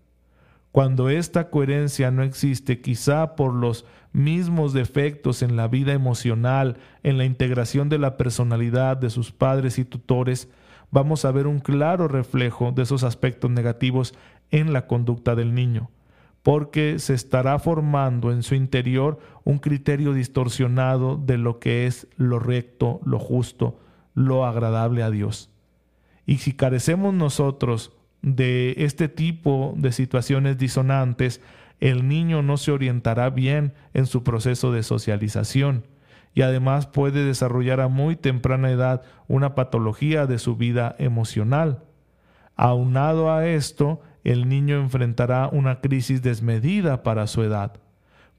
Cuando 0.72 1.10
esta 1.10 1.50
coherencia 1.50 2.12
no 2.12 2.24
existe, 2.24 2.82
quizá 2.82 3.36
por 3.36 3.54
los 3.54 3.86
mismos 4.14 4.74
defectos 4.74 5.42
en 5.42 5.56
la 5.56 5.68
vida 5.68 5.94
emocional, 5.94 6.78
en 7.04 7.18
la 7.18 7.26
integración 7.26 7.90
de 7.90 7.98
la 7.98 8.18
personalidad 8.18 8.98
de 8.98 9.10
sus 9.10 9.32
padres 9.32 9.80
y 9.80 9.86
tutores, 9.86 10.50
vamos 10.92 11.26
a 11.26 11.32
ver 11.32 11.48
un 11.48 11.60
claro 11.60 12.08
reflejo 12.08 12.72
de 12.72 12.84
esos 12.84 13.04
aspectos 13.04 13.50
negativos 13.50 14.14
en 14.52 14.74
la 14.74 14.88
conducta 14.88 15.36
del 15.36 15.54
niño 15.54 15.90
porque 16.44 17.00
se 17.00 17.14
estará 17.14 17.60
formando 17.60 18.32
en 18.32 18.44
su 18.44 18.56
interior 18.56 19.20
un 19.44 19.60
criterio 19.60 20.14
distorsionado 20.14 21.18
de 21.18 21.38
lo 21.38 21.60
que 21.60 21.86
es 21.86 22.08
lo 22.16 22.40
recto, 22.40 23.02
lo 23.04 23.20
justo, 23.20 23.80
lo 24.14 24.46
agradable 24.46 25.04
a 25.04 25.10
Dios. 25.10 25.50
Y 26.26 26.38
si 26.38 26.54
carecemos 26.54 27.14
nosotros 27.14 27.92
de 28.22 28.76
este 28.78 29.08
tipo 29.08 29.74
de 29.78 29.92
situaciones 29.92 30.58
disonantes, 30.58 31.42
el 31.80 32.08
niño 32.08 32.42
no 32.42 32.58
se 32.58 32.72
orientará 32.72 33.30
bien 33.30 33.74
en 33.94 34.06
su 34.06 34.24
proceso 34.24 34.72
de 34.72 34.84
socialización 34.84 35.86
y 36.34 36.42
además 36.42 36.88
puede 36.88 37.26
desarrollar 37.26 37.82
a 37.82 37.88
muy 37.88 38.16
temprana 38.16 38.70
edad 38.70 39.02
una 39.28 39.56
patología 39.56 40.26
de 40.26 40.40
su 40.40 40.56
vida 40.56 40.96
emocional. 41.00 41.84
Aunado 42.56 43.32
a 43.32 43.48
esto, 43.48 44.02
el 44.24 44.50
niño 44.50 44.78
enfrentará 44.80 45.48
una 45.52 45.82
crisis 45.82 46.22
desmedida 46.22 47.04
para 47.04 47.26
su 47.28 47.44
edad, 47.44 47.80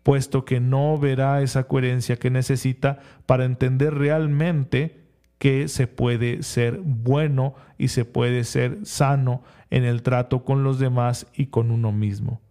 puesto 0.02 0.44
que 0.44 0.60
no 0.60 0.98
verá 0.98 1.42
esa 1.42 1.64
coherencia 1.64 2.16
que 2.16 2.30
necesita 2.30 3.00
para 3.26 3.44
entender 3.44 3.94
realmente 3.94 4.99
que 5.40 5.68
se 5.68 5.86
puede 5.86 6.42
ser 6.42 6.80
bueno 6.84 7.54
y 7.78 7.88
se 7.88 8.04
puede 8.04 8.44
ser 8.44 8.80
sano 8.82 9.42
en 9.70 9.84
el 9.84 10.02
trato 10.02 10.44
con 10.44 10.64
los 10.64 10.78
demás 10.78 11.26
y 11.34 11.46
con 11.46 11.70
uno 11.70 11.92
mismo. 11.92 12.42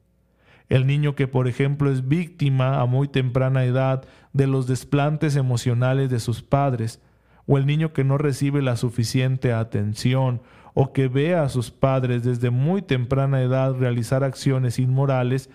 El 0.70 0.88
niño 0.88 1.14
que, 1.14 1.28
por 1.28 1.48
ejemplo, 1.48 1.92
es 1.92 2.08
víctima 2.08 2.82
a 2.82 2.88
muy 2.88 3.08
temprana 3.08 3.64
edad 3.64 4.06
de 4.34 4.48
los 4.48 4.66
desplantes 4.66 5.36
emocionales 5.36 6.10
de 6.10 6.20
sus 6.20 6.42
padres, 6.42 7.00
o 7.46 7.60
el 7.60 7.68
niño 7.68 7.94
que 7.94 8.04
no 8.04 8.18
recibe 8.18 8.64
la 8.64 8.76
suficiente 8.76 9.54
atención 9.54 10.42
o 10.74 10.92
que 10.92 11.08
vea 11.08 11.44
a 11.44 11.50
sus 11.50 11.70
padres 11.70 12.24
desde 12.24 12.50
muy 12.50 12.82
temprana 12.82 13.44
edad 13.44 13.76
realizar 13.76 14.24
acciones 14.24 14.80
inmorales, 14.80 15.52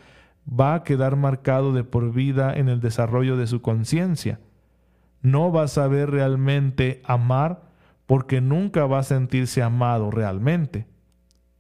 va 0.49 0.75
a 0.75 0.85
quedar 0.85 1.16
marcado 1.16 1.73
de 1.73 1.83
por 1.83 2.12
vida 2.12 2.55
en 2.55 2.68
el 2.68 2.79
desarrollo 2.79 3.37
de 3.37 3.49
su 3.49 3.61
conciencia. 3.61 4.38
No 5.25 5.51
va 5.51 5.63
a 5.63 5.69
saber 5.69 6.11
realmente 6.11 7.01
amar 7.03 7.63
porque 8.05 8.43
nunca 8.43 8.85
va 8.85 8.99
a 8.99 9.05
sentirse 9.05 9.63
amado 9.63 10.11
realmente. 10.11 10.87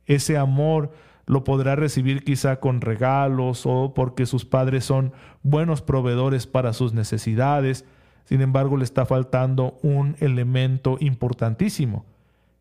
Ese 0.04 0.36
amor 0.36 0.92
lo 1.24 1.44
podrá 1.44 1.74
recibir 1.74 2.24
quizá 2.24 2.60
con 2.60 2.82
regalos 2.82 3.64
o 3.64 3.94
porque 3.94 4.26
sus 4.26 4.44
padres 4.44 4.84
son 4.84 5.14
buenos 5.42 5.80
proveedores 5.80 6.46
para 6.46 6.74
sus 6.74 6.92
necesidades, 6.92 7.86
sin 8.26 8.42
embargo 8.42 8.76
le 8.76 8.84
está 8.84 9.06
faltando 9.06 9.78
un 9.82 10.14
elemento 10.20 10.98
importantísimo, 11.00 12.04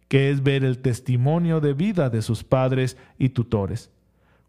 que 0.07 0.29
es 0.29 0.41
ver 0.41 0.63
el 0.63 0.79
testimonio 0.79 1.59
de 1.59 1.73
vida 1.73 2.09
de 2.09 2.21
sus 2.21 2.45
padres 2.45 2.95
y 3.17 3.29
tutores. 3.29 3.91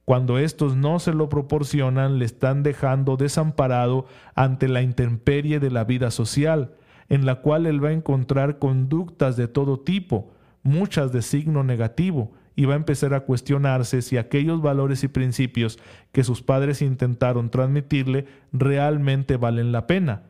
Cuando 0.04 0.38
estos 0.38 0.76
no 0.76 0.98
se 0.98 1.14
lo 1.14 1.28
proporcionan, 1.28 2.18
le 2.18 2.26
están 2.26 2.62
dejando 2.62 3.16
desamparado 3.16 4.06
ante 4.34 4.68
la 4.68 4.82
intemperie 4.82 5.60
de 5.60 5.70
la 5.70 5.84
vida 5.84 6.10
social, 6.10 6.72
en 7.08 7.24
la 7.24 7.36
cual 7.36 7.66
él 7.66 7.82
va 7.82 7.88
a 7.88 7.92
encontrar 7.92 8.58
conductas 8.58 9.36
de 9.36 9.48
todo 9.48 9.80
tipo, 9.80 10.30
muchas 10.62 11.10
de 11.12 11.22
signo 11.22 11.64
negativo, 11.64 12.32
y 12.54 12.66
va 12.66 12.74
a 12.74 12.76
empezar 12.76 13.14
a 13.14 13.20
cuestionarse 13.20 14.02
si 14.02 14.16
aquellos 14.16 14.60
valores 14.62 15.02
y 15.04 15.08
principios 15.08 15.78
que 16.12 16.22
sus 16.22 16.42
padres 16.42 16.82
intentaron 16.82 17.50
transmitirle 17.50 18.26
realmente 18.52 19.36
valen 19.36 19.72
la 19.72 19.86
pena. 19.86 20.22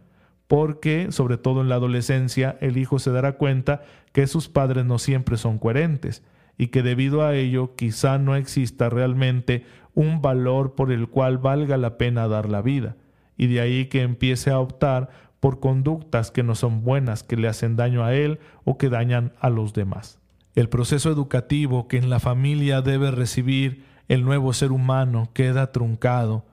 Porque, 0.47 1.11
sobre 1.11 1.37
todo 1.37 1.61
en 1.61 1.69
la 1.69 1.75
adolescencia, 1.75 2.57
el 2.61 2.77
hijo 2.77 2.99
se 2.99 3.11
dará 3.11 3.33
cuenta 3.33 3.83
que 4.13 4.27
sus 4.27 4.49
padres 4.49 4.85
no 4.85 4.99
siempre 4.99 5.37
son 5.37 5.59
coherentes 5.59 6.23
y 6.59 6.69
que 6.69 6.83
debido 6.83 7.23
a 7.23 7.35
ello 7.35 7.75
quizá 7.77 8.19
no 8.19 8.37
exista 8.37 8.89
realmente 8.89 9.65
un 9.95 10.21
valor 10.23 10.75
por 10.75 10.93
el 10.93 11.09
cual 11.09 11.39
valga 11.39 11.77
la 11.77 11.99
pena 11.99 12.29
dar 12.29 12.49
la 12.49 12.63
vida, 12.63 12.97
y 13.37 13.47
de 13.47 13.61
ahí 13.61 13.87
que 13.87 14.03
empiece 14.03 14.51
a 14.51 14.59
optar 14.59 15.11
por 15.41 15.61
conductas 15.61 16.31
que 16.31 16.43
no 16.43 16.55
son 16.55 16.83
buenas, 16.83 17.23
que 17.23 17.37
le 17.37 17.49
hacen 17.49 17.77
daño 17.77 18.05
a 18.05 18.15
él 18.15 18.39
o 18.65 18.79
que 18.79 18.89
dañan 18.89 19.33
a 19.41 19.51
los 19.51 19.75
demás. 19.75 20.19
El 20.55 20.69
proceso 20.69 21.11
educativo 21.11 21.89
que 21.89 21.97
en 21.97 22.11
la 22.11 22.21
familia 22.21 22.81
debe 22.81 23.11
recibir 23.11 23.85
el 24.09 24.25
nuevo 24.25 24.53
ser 24.53 24.73
humano 24.73 25.31
queda 25.33 25.73
truncado 25.73 26.45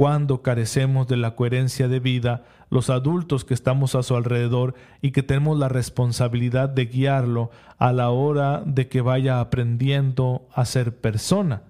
cuando 0.00 0.40
carecemos 0.40 1.08
de 1.08 1.18
la 1.18 1.36
coherencia 1.36 1.86
de 1.86 2.00
vida 2.00 2.44
los 2.70 2.88
adultos 2.88 3.44
que 3.44 3.52
estamos 3.52 3.94
a 3.94 4.02
su 4.02 4.16
alrededor 4.16 4.74
y 5.02 5.10
que 5.10 5.22
tenemos 5.22 5.58
la 5.58 5.68
responsabilidad 5.68 6.70
de 6.70 6.86
guiarlo 6.86 7.50
a 7.76 7.92
la 7.92 8.08
hora 8.08 8.62
de 8.64 8.88
que 8.88 9.02
vaya 9.02 9.40
aprendiendo 9.40 10.48
a 10.54 10.64
ser 10.64 10.96
persona, 10.96 11.64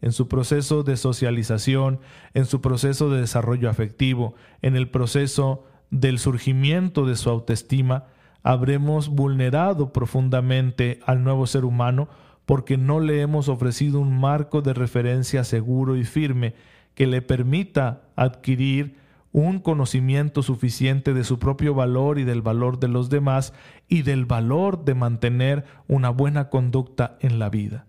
en 0.00 0.12
su 0.12 0.28
proceso 0.28 0.84
de 0.84 0.96
socialización, 0.96 1.98
en 2.34 2.44
su 2.44 2.60
proceso 2.60 3.10
de 3.10 3.20
desarrollo 3.20 3.68
afectivo, 3.68 4.36
en 4.62 4.76
el 4.76 4.88
proceso 4.88 5.64
del 5.90 6.20
surgimiento 6.20 7.04
de 7.04 7.16
su 7.16 7.30
autoestima, 7.30 8.04
habremos 8.44 9.08
vulnerado 9.08 9.92
profundamente 9.92 11.00
al 11.04 11.24
nuevo 11.24 11.48
ser 11.48 11.64
humano 11.64 12.08
porque 12.46 12.76
no 12.76 13.00
le 13.00 13.22
hemos 13.22 13.48
ofrecido 13.48 13.98
un 13.98 14.20
marco 14.20 14.62
de 14.62 14.72
referencia 14.72 15.42
seguro 15.42 15.96
y 15.96 16.04
firme 16.04 16.54
que 16.94 17.06
le 17.06 17.22
permita 17.22 18.02
adquirir 18.16 18.96
un 19.32 19.60
conocimiento 19.60 20.42
suficiente 20.42 21.14
de 21.14 21.24
su 21.24 21.38
propio 21.38 21.74
valor 21.74 22.18
y 22.18 22.24
del 22.24 22.42
valor 22.42 22.78
de 22.78 22.88
los 22.88 23.08
demás 23.08 23.54
y 23.88 24.02
del 24.02 24.26
valor 24.26 24.84
de 24.84 24.94
mantener 24.94 25.64
una 25.88 26.10
buena 26.10 26.50
conducta 26.50 27.16
en 27.20 27.38
la 27.38 27.48
vida. 27.48 27.86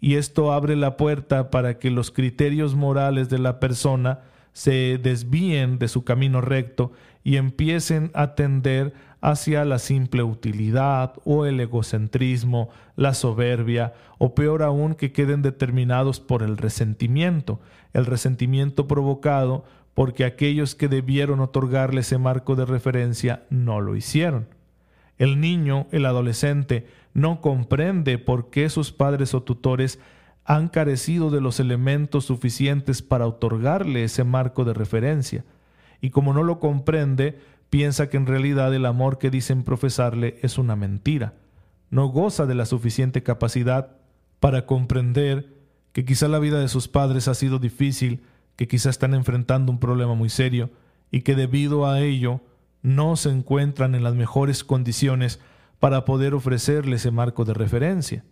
Y 0.00 0.14
esto 0.14 0.52
abre 0.52 0.76
la 0.76 0.96
puerta 0.96 1.50
para 1.50 1.78
que 1.78 1.90
los 1.90 2.10
criterios 2.10 2.74
morales 2.74 3.28
de 3.28 3.38
la 3.38 3.60
persona 3.60 4.20
se 4.52 4.98
desvíen 4.98 5.78
de 5.78 5.88
su 5.88 6.04
camino 6.04 6.40
recto 6.40 6.92
y 7.24 7.36
empiecen 7.36 8.10
a 8.14 8.34
tender 8.34 8.92
hacia 9.22 9.64
la 9.64 9.78
simple 9.78 10.24
utilidad 10.24 11.14
o 11.24 11.46
el 11.46 11.60
egocentrismo, 11.60 12.68
la 12.96 13.14
soberbia, 13.14 13.94
o 14.18 14.34
peor 14.34 14.62
aún 14.62 14.94
que 14.94 15.12
queden 15.12 15.40
determinados 15.42 16.20
por 16.20 16.42
el 16.42 16.58
resentimiento, 16.58 17.60
el 17.94 18.04
resentimiento 18.04 18.88
provocado 18.88 19.64
porque 19.94 20.24
aquellos 20.24 20.74
que 20.74 20.88
debieron 20.88 21.40
otorgarle 21.40 22.00
ese 22.00 22.18
marco 22.18 22.56
de 22.56 22.64
referencia 22.64 23.44
no 23.48 23.80
lo 23.80 23.94
hicieron. 23.94 24.48
El 25.18 25.40
niño, 25.40 25.86
el 25.92 26.04
adolescente, 26.06 26.86
no 27.14 27.40
comprende 27.40 28.18
por 28.18 28.50
qué 28.50 28.68
sus 28.70 28.90
padres 28.90 29.34
o 29.34 29.42
tutores 29.42 30.00
han 30.44 30.68
carecido 30.68 31.30
de 31.30 31.40
los 31.40 31.60
elementos 31.60 32.24
suficientes 32.24 33.02
para 33.02 33.28
otorgarle 33.28 34.02
ese 34.02 34.24
marco 34.24 34.64
de 34.64 34.74
referencia, 34.74 35.44
y 36.00 36.10
como 36.10 36.34
no 36.34 36.42
lo 36.42 36.58
comprende, 36.58 37.38
piensa 37.72 38.10
que 38.10 38.18
en 38.18 38.26
realidad 38.26 38.74
el 38.74 38.84
amor 38.84 39.16
que 39.16 39.30
dicen 39.30 39.62
profesarle 39.62 40.38
es 40.42 40.58
una 40.58 40.76
mentira. 40.76 41.32
No 41.88 42.08
goza 42.08 42.44
de 42.44 42.54
la 42.54 42.66
suficiente 42.66 43.22
capacidad 43.22 43.96
para 44.40 44.66
comprender 44.66 45.54
que 45.92 46.04
quizá 46.04 46.28
la 46.28 46.38
vida 46.38 46.60
de 46.60 46.68
sus 46.68 46.86
padres 46.86 47.28
ha 47.28 47.34
sido 47.34 47.58
difícil, 47.58 48.24
que 48.56 48.68
quizá 48.68 48.90
están 48.90 49.14
enfrentando 49.14 49.72
un 49.72 49.78
problema 49.78 50.14
muy 50.14 50.28
serio 50.28 50.68
y 51.10 51.22
que 51.22 51.34
debido 51.34 51.86
a 51.86 52.02
ello 52.02 52.42
no 52.82 53.16
se 53.16 53.30
encuentran 53.30 53.94
en 53.94 54.04
las 54.04 54.14
mejores 54.14 54.64
condiciones 54.64 55.40
para 55.80 56.04
poder 56.04 56.34
ofrecerle 56.34 56.96
ese 56.96 57.10
marco 57.10 57.46
de 57.46 57.54
referencia. 57.54 58.22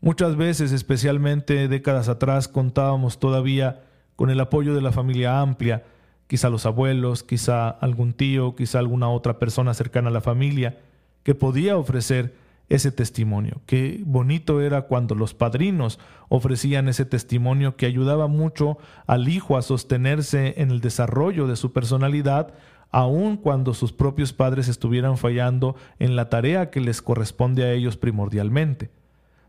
Muchas 0.00 0.36
veces, 0.36 0.72
especialmente 0.72 1.68
décadas 1.68 2.08
atrás, 2.08 2.48
contábamos 2.48 3.20
todavía 3.20 3.82
con 4.16 4.30
el 4.30 4.40
apoyo 4.40 4.74
de 4.74 4.80
la 4.80 4.90
familia 4.90 5.42
amplia, 5.42 5.84
quizá 6.32 6.48
los 6.48 6.64
abuelos, 6.64 7.22
quizá 7.22 7.68
algún 7.68 8.14
tío, 8.14 8.56
quizá 8.56 8.78
alguna 8.78 9.10
otra 9.10 9.38
persona 9.38 9.74
cercana 9.74 10.08
a 10.08 10.12
la 10.12 10.22
familia, 10.22 10.78
que 11.24 11.34
podía 11.34 11.76
ofrecer 11.76 12.34
ese 12.70 12.90
testimonio. 12.90 13.60
Qué 13.66 14.00
bonito 14.06 14.62
era 14.62 14.80
cuando 14.80 15.14
los 15.14 15.34
padrinos 15.34 15.98
ofrecían 16.30 16.88
ese 16.88 17.04
testimonio 17.04 17.76
que 17.76 17.84
ayudaba 17.84 18.28
mucho 18.28 18.78
al 19.06 19.28
hijo 19.28 19.58
a 19.58 19.62
sostenerse 19.62 20.54
en 20.56 20.70
el 20.70 20.80
desarrollo 20.80 21.46
de 21.46 21.56
su 21.56 21.74
personalidad, 21.74 22.54
aun 22.90 23.36
cuando 23.36 23.74
sus 23.74 23.92
propios 23.92 24.32
padres 24.32 24.68
estuvieran 24.68 25.18
fallando 25.18 25.76
en 25.98 26.16
la 26.16 26.30
tarea 26.30 26.70
que 26.70 26.80
les 26.80 27.02
corresponde 27.02 27.64
a 27.64 27.72
ellos 27.72 27.98
primordialmente. 27.98 28.88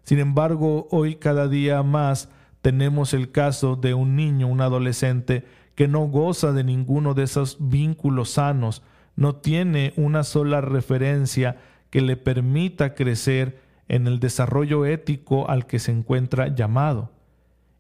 Sin 0.04 0.20
embargo, 0.20 0.90
hoy 0.92 1.16
cada 1.16 1.48
día 1.48 1.82
más 1.82 2.28
tenemos 2.62 3.14
el 3.14 3.32
caso 3.32 3.78
de 3.78 3.94
un 3.94 4.18
niño, 4.18 4.48
un 4.48 4.60
adolescente, 4.60 5.46
que 5.76 5.88
no 5.88 6.02
goza 6.02 6.52
de 6.52 6.64
ninguno 6.64 7.14
de 7.14 7.24
esos 7.24 7.58
vínculos 7.60 8.32
sanos, 8.32 8.84
no 9.16 9.36
tiene 9.36 9.94
una 9.96 10.24
sola 10.24 10.62
referencia 10.62 11.58
que 11.90 12.02
le 12.02 12.18
permita 12.18 12.96
crecer 12.96 13.62
en 13.88 14.08
el 14.08 14.20
desarrollo 14.20 14.86
ético 14.86 15.50
al 15.50 15.66
que 15.66 15.80
se 15.80 15.92
encuentra 15.92 16.48
llamado. 16.48 17.12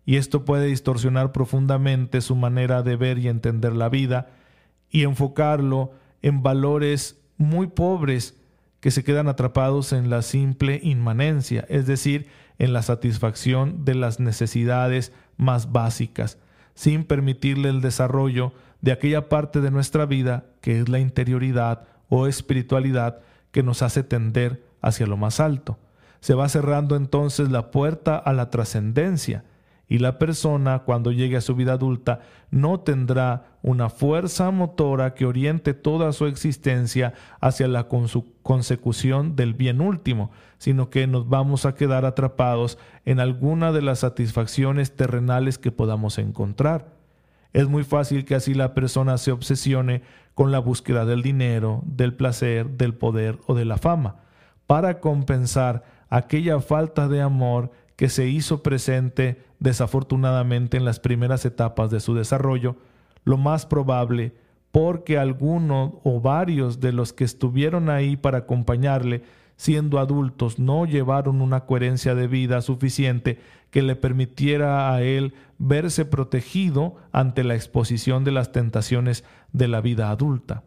Y 0.05 0.17
esto 0.17 0.45
puede 0.45 0.67
distorsionar 0.67 1.31
profundamente 1.31 2.21
su 2.21 2.35
manera 2.35 2.83
de 2.83 2.95
ver 2.95 3.19
y 3.19 3.29
entender 3.29 3.73
la 3.73 3.89
vida 3.89 4.29
y 4.89 5.03
enfocarlo 5.03 5.91
en 6.21 6.43
valores 6.43 7.21
muy 7.37 7.67
pobres 7.67 8.37
que 8.79 8.91
se 8.91 9.03
quedan 9.03 9.29
atrapados 9.29 9.93
en 9.93 10.09
la 10.09 10.21
simple 10.21 10.79
inmanencia, 10.83 11.65
es 11.69 11.87
decir, 11.87 12.27
en 12.59 12.73
la 12.73 12.81
satisfacción 12.81 13.85
de 13.85 13.95
las 13.95 14.19
necesidades 14.19 15.13
más 15.37 15.71
básicas, 15.71 16.37
sin 16.75 17.03
permitirle 17.03 17.69
el 17.69 17.81
desarrollo 17.81 18.53
de 18.81 18.91
aquella 18.91 19.29
parte 19.29 19.61
de 19.61 19.71
nuestra 19.71 20.05
vida 20.05 20.45
que 20.61 20.79
es 20.79 20.89
la 20.89 20.99
interioridad 20.99 21.85
o 22.09 22.27
espiritualidad 22.27 23.19
que 23.51 23.63
nos 23.63 23.81
hace 23.81 24.03
tender 24.03 24.63
hacia 24.81 25.07
lo 25.07 25.17
más 25.17 25.39
alto. 25.39 25.77
Se 26.19 26.33
va 26.33 26.49
cerrando 26.49 26.95
entonces 26.95 27.49
la 27.49 27.71
puerta 27.71 28.17
a 28.17 28.33
la 28.33 28.49
trascendencia 28.49 29.43
y 29.87 29.99
la 29.99 30.17
persona 30.17 30.79
cuando 30.79 31.11
llegue 31.11 31.37
a 31.37 31.41
su 31.41 31.55
vida 31.55 31.73
adulta 31.73 32.21
no 32.51 32.79
tendrá 32.79 33.57
una 33.61 33.89
fuerza 33.89 34.49
motora 34.51 35.13
que 35.13 35.25
oriente 35.25 35.73
toda 35.73 36.11
su 36.13 36.25
existencia 36.25 37.13
hacia 37.39 37.67
la 37.67 37.87
consecución 37.87 39.35
del 39.35 39.53
bien 39.53 39.81
último, 39.81 40.31
sino 40.57 40.89
que 40.89 41.07
nos 41.07 41.27
vamos 41.27 41.65
a 41.65 41.75
quedar 41.75 42.05
atrapados 42.05 42.77
en 43.05 43.19
alguna 43.19 43.71
de 43.71 43.81
las 43.81 43.99
satisfacciones 43.99 44.95
terrenales 44.95 45.57
que 45.57 45.71
podamos 45.71 46.17
encontrar. 46.17 46.93
Es 47.51 47.67
muy 47.67 47.83
fácil 47.83 48.25
que 48.25 48.35
así 48.35 48.53
la 48.53 48.73
persona 48.73 49.17
se 49.17 49.31
obsesione 49.31 50.01
con 50.33 50.51
la 50.51 50.59
búsqueda 50.59 51.05
del 51.05 51.21
dinero, 51.21 51.83
del 51.85 52.15
placer, 52.15 52.69
del 52.71 52.95
poder 52.95 53.39
o 53.45 53.53
de 53.53 53.65
la 53.65 53.77
fama, 53.77 54.15
para 54.65 54.99
compensar 54.99 55.83
aquella 56.09 56.59
falta 56.59 57.07
de 57.07 57.21
amor 57.21 57.71
que 57.95 58.09
se 58.09 58.27
hizo 58.27 58.63
presente 58.63 59.43
desafortunadamente 59.63 60.75
en 60.75 60.83
las 60.83 60.99
primeras 60.99 61.45
etapas 61.45 61.89
de 61.89 62.01
su 62.01 62.13
desarrollo, 62.13 62.75
lo 63.23 63.37
más 63.37 63.65
probable 63.65 64.33
porque 64.73 65.17
alguno 65.17 66.01
o 66.03 66.19
varios 66.19 66.81
de 66.81 66.91
los 66.91 67.13
que 67.13 67.23
estuvieron 67.23 67.89
ahí 67.89 68.17
para 68.17 68.39
acompañarle 68.39 69.23
siendo 69.55 69.99
adultos 69.99 70.59
no 70.59 70.85
llevaron 70.85 71.41
una 71.41 71.61
coherencia 71.61 72.13
de 72.13 72.27
vida 72.27 72.61
suficiente 72.61 73.39
que 73.69 73.83
le 73.83 73.95
permitiera 73.95 74.93
a 74.93 75.01
él 75.01 75.33
verse 75.59 76.03
protegido 76.03 76.97
ante 77.13 77.45
la 77.45 77.55
exposición 77.55 78.25
de 78.25 78.31
las 78.31 78.51
tentaciones 78.51 79.23
de 79.53 79.69
la 79.69 79.79
vida 79.79 80.09
adulta. 80.09 80.63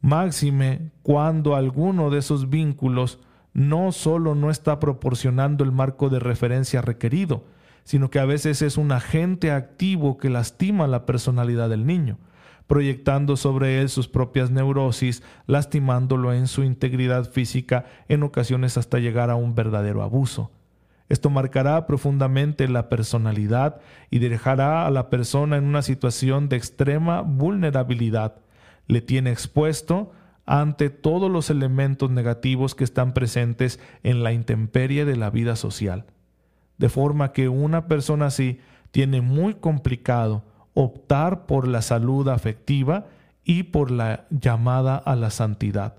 Máxime 0.00 0.90
cuando 1.02 1.54
alguno 1.54 2.08
de 2.08 2.20
esos 2.20 2.48
vínculos 2.48 3.18
no 3.52 3.92
solo 3.92 4.34
no 4.34 4.50
está 4.50 4.80
proporcionando 4.80 5.64
el 5.64 5.72
marco 5.72 6.08
de 6.08 6.20
referencia 6.20 6.80
requerido, 6.80 7.44
sino 7.84 8.10
que 8.10 8.18
a 8.18 8.24
veces 8.24 8.62
es 8.62 8.76
un 8.76 8.92
agente 8.92 9.52
activo 9.52 10.16
que 10.16 10.30
lastima 10.30 10.86
la 10.86 11.06
personalidad 11.06 11.68
del 11.68 11.86
niño. 11.86 12.18
proyectando 12.66 13.36
sobre 13.36 13.82
él 13.82 13.90
sus 13.90 14.08
propias 14.08 14.50
neurosis, 14.50 15.22
lastimándolo 15.46 16.32
en 16.32 16.46
su 16.46 16.62
integridad 16.62 17.30
física, 17.30 17.84
en 18.08 18.22
ocasiones 18.22 18.78
hasta 18.78 19.00
llegar 19.00 19.28
a 19.28 19.36
un 19.36 19.54
verdadero 19.54 20.02
abuso. 20.02 20.50
Esto 21.10 21.28
marcará 21.28 21.86
profundamente 21.86 22.66
la 22.66 22.88
personalidad 22.88 23.80
y 24.10 24.18
dejará 24.18 24.86
a 24.86 24.90
la 24.90 25.10
persona 25.10 25.58
en 25.58 25.64
una 25.64 25.82
situación 25.82 26.48
de 26.48 26.56
extrema 26.56 27.20
vulnerabilidad. 27.20 28.36
Le 28.86 29.02
tiene 29.02 29.30
expuesto 29.30 30.12
ante 30.46 30.90
todos 30.90 31.30
los 31.30 31.50
elementos 31.50 32.10
negativos 32.10 32.74
que 32.74 32.84
están 32.84 33.12
presentes 33.12 33.78
en 34.02 34.22
la 34.22 34.32
intemperie 34.32 35.04
de 35.04 35.16
la 35.16 35.30
vida 35.30 35.56
social. 35.56 36.06
De 36.78 36.88
forma 36.88 37.32
que 37.32 37.48
una 37.48 37.86
persona 37.86 38.26
así 38.26 38.60
tiene 38.90 39.20
muy 39.20 39.54
complicado 39.54 40.44
optar 40.74 41.46
por 41.46 41.68
la 41.68 41.82
salud 41.82 42.28
afectiva 42.28 43.06
y 43.44 43.64
por 43.64 43.90
la 43.90 44.26
llamada 44.30 44.96
a 44.96 45.14
la 45.16 45.30
santidad. 45.30 45.96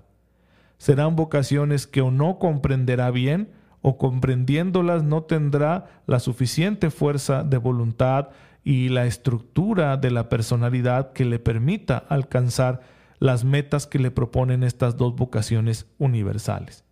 Serán 0.78 1.16
vocaciones 1.16 1.86
que 1.86 2.02
o 2.02 2.10
no 2.10 2.38
comprenderá 2.38 3.10
bien 3.10 3.50
o 3.80 3.98
comprendiéndolas 3.98 5.04
no 5.04 5.22
tendrá 5.22 6.02
la 6.06 6.18
suficiente 6.18 6.90
fuerza 6.90 7.44
de 7.44 7.56
voluntad 7.56 8.28
y 8.64 8.88
la 8.88 9.06
estructura 9.06 9.96
de 9.96 10.10
la 10.10 10.28
personalidad 10.28 11.12
que 11.12 11.24
le 11.24 11.38
permita 11.38 11.98
alcanzar 11.98 12.80
las 13.18 13.44
metas 13.44 13.86
que 13.86 13.98
le 13.98 14.10
proponen 14.10 14.64
estas 14.64 14.96
dos 14.96 15.14
vocaciones 15.14 15.86
universales. 15.98 16.84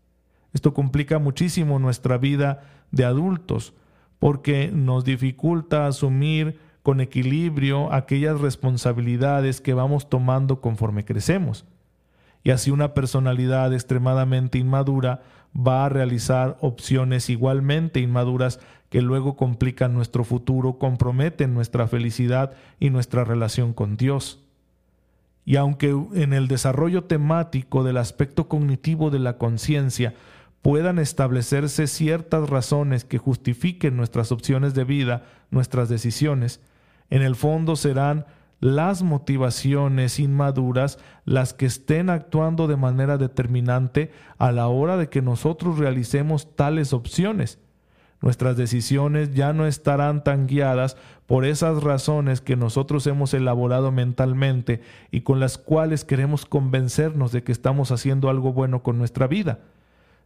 Esto 0.52 0.72
complica 0.72 1.18
muchísimo 1.18 1.78
nuestra 1.80 2.16
vida 2.16 2.62
de 2.94 3.04
adultos 3.04 3.74
porque 4.18 4.70
nos 4.72 5.04
dificulta 5.04 5.86
asumir 5.86 6.58
con 6.82 7.00
equilibrio 7.00 7.92
aquellas 7.92 8.40
responsabilidades 8.40 9.60
que 9.60 9.74
vamos 9.74 10.08
tomando 10.08 10.60
conforme 10.60 11.04
crecemos. 11.04 11.64
Y 12.42 12.50
así 12.50 12.70
una 12.70 12.94
personalidad 12.94 13.72
extremadamente 13.72 14.58
inmadura 14.58 15.22
va 15.56 15.86
a 15.86 15.88
realizar 15.88 16.58
opciones 16.60 17.30
igualmente 17.30 18.00
inmaduras 18.00 18.60
que 18.90 19.02
luego 19.02 19.36
complican 19.36 19.94
nuestro 19.94 20.24
futuro, 20.24 20.78
comprometen 20.78 21.54
nuestra 21.54 21.88
felicidad 21.88 22.52
y 22.78 22.90
nuestra 22.90 23.24
relación 23.24 23.72
con 23.72 23.96
Dios. 23.96 24.40
Y 25.44 25.56
aunque 25.56 25.90
en 26.14 26.32
el 26.32 26.48
desarrollo 26.48 27.04
temático 27.04 27.84
del 27.84 27.96
aspecto 27.96 28.48
cognitivo 28.48 29.10
de 29.10 29.18
la 29.18 29.36
conciencia 29.36 30.14
puedan 30.64 30.98
establecerse 30.98 31.86
ciertas 31.86 32.48
razones 32.48 33.04
que 33.04 33.18
justifiquen 33.18 33.98
nuestras 33.98 34.32
opciones 34.32 34.72
de 34.72 34.84
vida, 34.84 35.24
nuestras 35.50 35.90
decisiones, 35.90 36.62
en 37.10 37.20
el 37.20 37.36
fondo 37.36 37.76
serán 37.76 38.24
las 38.60 39.02
motivaciones 39.02 40.18
inmaduras 40.18 40.98
las 41.26 41.52
que 41.52 41.66
estén 41.66 42.08
actuando 42.08 42.66
de 42.66 42.76
manera 42.76 43.18
determinante 43.18 44.10
a 44.38 44.52
la 44.52 44.68
hora 44.68 44.96
de 44.96 45.10
que 45.10 45.20
nosotros 45.20 45.78
realicemos 45.78 46.56
tales 46.56 46.94
opciones. 46.94 47.58
Nuestras 48.22 48.56
decisiones 48.56 49.34
ya 49.34 49.52
no 49.52 49.66
estarán 49.66 50.24
tan 50.24 50.46
guiadas 50.46 50.96
por 51.26 51.44
esas 51.44 51.82
razones 51.82 52.40
que 52.40 52.56
nosotros 52.56 53.06
hemos 53.06 53.34
elaborado 53.34 53.92
mentalmente 53.92 54.80
y 55.10 55.20
con 55.20 55.40
las 55.40 55.58
cuales 55.58 56.06
queremos 56.06 56.46
convencernos 56.46 57.32
de 57.32 57.42
que 57.42 57.52
estamos 57.52 57.90
haciendo 57.90 58.30
algo 58.30 58.54
bueno 58.54 58.82
con 58.82 58.96
nuestra 58.96 59.26
vida, 59.26 59.58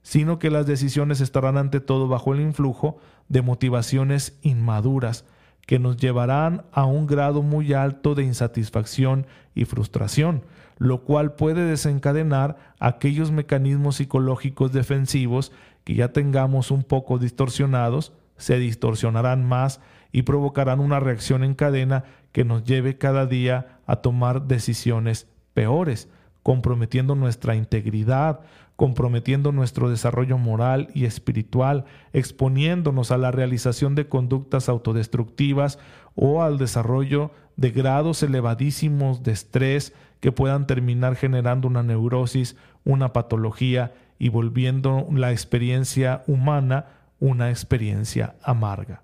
sino 0.03 0.39
que 0.39 0.51
las 0.51 0.67
decisiones 0.67 1.21
estarán 1.21 1.57
ante 1.57 1.81
todo 1.81 2.09
bajo 2.09 2.35
el 2.35 2.41
influjo 2.41 2.99
de 3.29 3.43
motivaciones 3.43 4.39
inmaduras, 4.43 5.25
que 5.67 5.79
nos 5.79 5.99
llevarán 5.99 6.65
a 6.73 6.87
un 6.87 7.07
grado 7.07 7.43
muy 7.43 7.75
alto 7.75 8.15
de 8.15 8.25
insatisfacción 8.25 9.27
y 9.55 9.67
frustración, 9.67 10.43
lo 10.79 11.03
cual 11.03 11.35
puede 11.35 11.65
desencadenar 11.65 12.57
aquellos 12.81 13.33
mecanismos 13.33 13.97
psicológicos 13.97 14.73
defensivos 14.73 15.53
que 15.85 15.95
ya 15.95 16.13
tengamos 16.13 16.71
un 16.71 16.85
poco 16.85 17.19
distorsionados, 17.19 18.13
se 18.39 18.59
distorsionarán 18.59 19.45
más 19.45 19.81
y 20.13 20.23
provocarán 20.23 20.81
una 20.81 21.01
reacción 21.01 21.45
en 21.45 21.55
cadena 21.55 22.05
que 22.33 22.45
nos 22.45 22.65
lleve 22.65 22.97
cada 22.97 23.27
día 23.27 23.81
a 23.87 23.97
tomar 23.97 24.45
decisiones 24.47 25.27
peores, 25.53 26.09
comprometiendo 26.43 27.15
nuestra 27.15 27.57
integridad, 27.57 28.41
comprometiendo 28.79 29.51
nuestro 29.51 29.91
desarrollo 29.91 30.39
moral 30.39 30.87
y 30.95 31.05
espiritual, 31.05 31.85
exponiéndonos 32.13 33.11
a 33.11 33.19
la 33.19 33.33
realización 33.33 33.97
de 33.97 34.07
conductas 34.07 34.69
autodestructivas 34.69 35.81
o 36.15 36.45
al 36.45 36.59
desarrollo 36.59 37.33
de 37.57 37.73
grados 37.73 38.23
elevadísimos 38.23 39.25
de 39.25 39.33
estrés 39.33 39.95
que 40.21 40.31
puedan 40.31 40.69
terminar 40.69 41.17
generando 41.17 41.67
una 41.67 41.83
neurosis, 41.83 42.55
una 42.85 43.13
patología 43.13 43.95
y 44.17 44.29
volviendo 44.29 45.09
la 45.11 45.33
experiencia 45.33 46.23
humana 46.29 46.87
una 47.19 47.51
experiencia 47.51 48.37
amarga. 48.45 49.03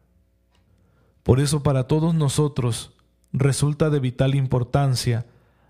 Por 1.25 1.41
eso 1.41 1.65
para 1.65 1.89
todos 1.89 2.15
nosotros 2.15 2.95
resulta 3.33 3.91
de 3.91 3.99
vital 3.99 4.37
importancia 4.37 5.27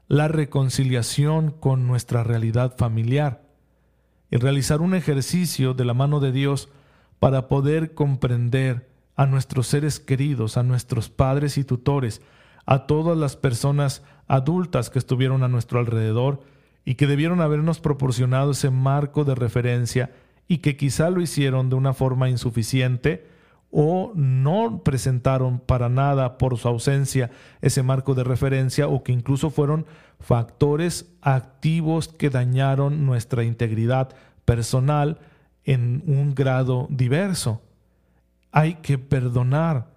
la 0.09 0.29
reconciliación 0.29 1.53
con 1.53 1.87
nuestra 1.87 2.23
realidad 2.23 2.77
familiar, 2.77 3.44
y 4.35 4.37
realizar 4.37 4.81
un 4.81 4.97
ejercicio 4.97 5.75
de 5.75 5.85
la 5.85 5.95
mano 5.95 6.19
de 6.19 6.33
Dios 6.33 6.69
para 7.21 7.47
poder 7.47 7.95
comprender 7.95 8.91
a 9.15 9.27
nuestros 9.27 9.69
seres 9.69 10.01
queridos, 10.01 10.57
a 10.57 10.65
nuestros 10.65 11.09
padres 11.09 11.57
y 11.57 11.63
tutores, 11.63 12.21
a 12.67 12.89
todas 12.89 13.17
las 13.17 13.37
personas 13.37 14.03
adultas 14.27 14.91
que 14.91 14.99
estuvieron 14.99 15.45
a 15.45 15.49
nuestro 15.49 15.79
alrededor 15.79 16.43
y 16.85 16.97
que 16.97 17.07
debieron 17.07 17.41
habernos 17.41 17.79
proporcionado 17.79 18.51
ese 18.51 18.71
marco 18.71 19.25
de 19.25 19.37
referencia 19.37 20.11
y 20.49 20.59
que 20.59 20.77
quizá 20.77 21.11
lo 21.11 21.21
hicieron 21.21 21.71
de 21.71 21.77
una 21.77 21.95
forma 21.95 22.29
insuficiente 22.29 23.29
o 23.77 24.13
no 24.15 24.85
presentaron 24.85 25.59
para 25.59 25.89
nada 25.89 26.39
por 26.39 26.57
su 26.57 26.69
ausencia 26.69 27.33
ese 27.61 27.83
marco 27.83 28.15
de 28.15 28.23
referencia 28.23 28.87
o 28.87 29.03
que 29.03 29.11
incluso 29.11 29.51
fueron 29.51 29.85
factores 30.21 31.13
activos 31.21 32.07
que 32.07 32.31
dañaron 32.31 33.05
nuestra 33.05 33.43
integridad 33.43 34.15
personal 34.45 35.19
en 35.65 36.05
un 36.07 36.37
grado 36.37 36.87
diverso. 36.89 37.63
Hay 38.53 38.75
que 38.75 38.97
perdonar, 38.97 39.89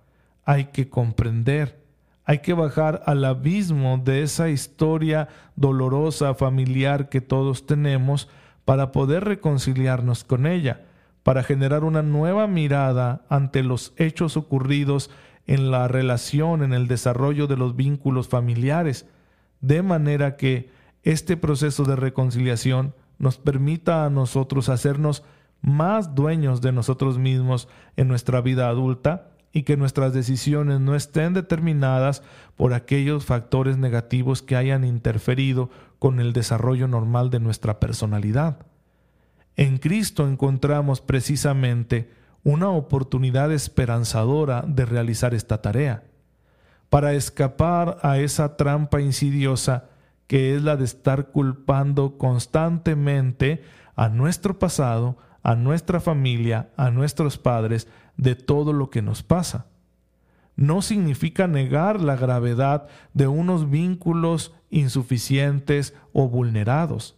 hay 0.44 0.66
que 0.66 0.90
comprender, 0.90 1.80
hay 2.26 2.40
que 2.40 2.54
bajar 2.54 3.04
al 3.06 3.24
abismo 3.26 4.02
de 4.04 4.24
esa 4.24 4.50
historia 4.50 5.28
dolorosa 5.56 6.34
familiar 6.34 7.10
que 7.10 7.22
todos 7.22 7.68
tenemos 7.68 8.28
para 8.66 8.92
poder 8.92 9.24
reconciliarnos 9.24 10.24
con 10.24 10.48
ella 10.48 10.87
para 11.28 11.44
generar 11.44 11.84
una 11.84 12.04
nueva 12.04 12.48
mirada 12.48 13.26
ante 13.28 13.62
los 13.62 13.92
hechos 13.98 14.38
ocurridos 14.38 15.10
en 15.46 15.72
la 15.72 15.90
relación, 15.90 16.64
en 16.64 16.72
el 16.72 16.88
desarrollo 16.88 17.48
de 17.48 17.58
los 17.58 17.76
vínculos 17.76 18.30
familiares, 18.30 19.08
de 19.60 19.82
manera 19.82 20.38
que 20.38 20.70
este 21.04 21.36
proceso 21.36 21.84
de 21.84 21.98
reconciliación 21.98 22.94
nos 23.20 23.40
permita 23.40 24.06
a 24.06 24.10
nosotros 24.10 24.70
hacernos 24.70 25.26
más 25.60 26.16
dueños 26.16 26.62
de 26.62 26.72
nosotros 26.72 27.18
mismos 27.18 27.68
en 27.98 28.08
nuestra 28.08 28.40
vida 28.40 28.70
adulta 28.70 29.32
y 29.52 29.64
que 29.64 29.76
nuestras 29.76 30.14
decisiones 30.14 30.80
no 30.80 30.96
estén 30.96 31.34
determinadas 31.34 32.24
por 32.56 32.74
aquellos 32.74 33.26
factores 33.26 33.78
negativos 33.78 34.42
que 34.42 34.56
hayan 34.56 34.86
interferido 34.86 35.72
con 36.00 36.22
el 36.22 36.32
desarrollo 36.32 36.88
normal 36.88 37.32
de 37.32 37.42
nuestra 37.42 37.82
personalidad. 37.82 38.67
En 39.58 39.80
Cristo 39.80 40.28
encontramos 40.28 41.02
precisamente 41.02 42.12
una 42.44 42.70
oportunidad 42.70 43.52
esperanzadora 43.52 44.64
de 44.68 44.86
realizar 44.86 45.34
esta 45.34 45.64
tarea, 45.64 46.04
para 46.90 47.14
escapar 47.14 47.98
a 48.04 48.20
esa 48.20 48.56
trampa 48.56 49.02
insidiosa 49.02 49.90
que 50.28 50.56
es 50.56 50.62
la 50.62 50.78
de 50.78 50.86
estar 50.86 51.32
culpando 51.32 52.20
constantemente 52.20 53.64
a 53.96 54.10
nuestro 54.10 54.60
pasado, 54.60 55.18
a 55.42 55.56
nuestra 55.56 56.00
familia, 56.00 56.70
a 56.78 56.92
nuestros 56.92 57.40
padres 57.40 57.88
de 58.16 58.36
todo 58.36 58.74
lo 58.74 58.92
que 58.92 59.02
nos 59.02 59.24
pasa. 59.24 59.66
No 60.56 60.84
significa 60.84 61.48
negar 61.48 62.00
la 62.00 62.16
gravedad 62.16 62.88
de 63.14 63.28
unos 63.28 63.72
vínculos 63.72 64.54
insuficientes 64.70 65.96
o 66.14 66.30
vulnerados. 66.30 67.18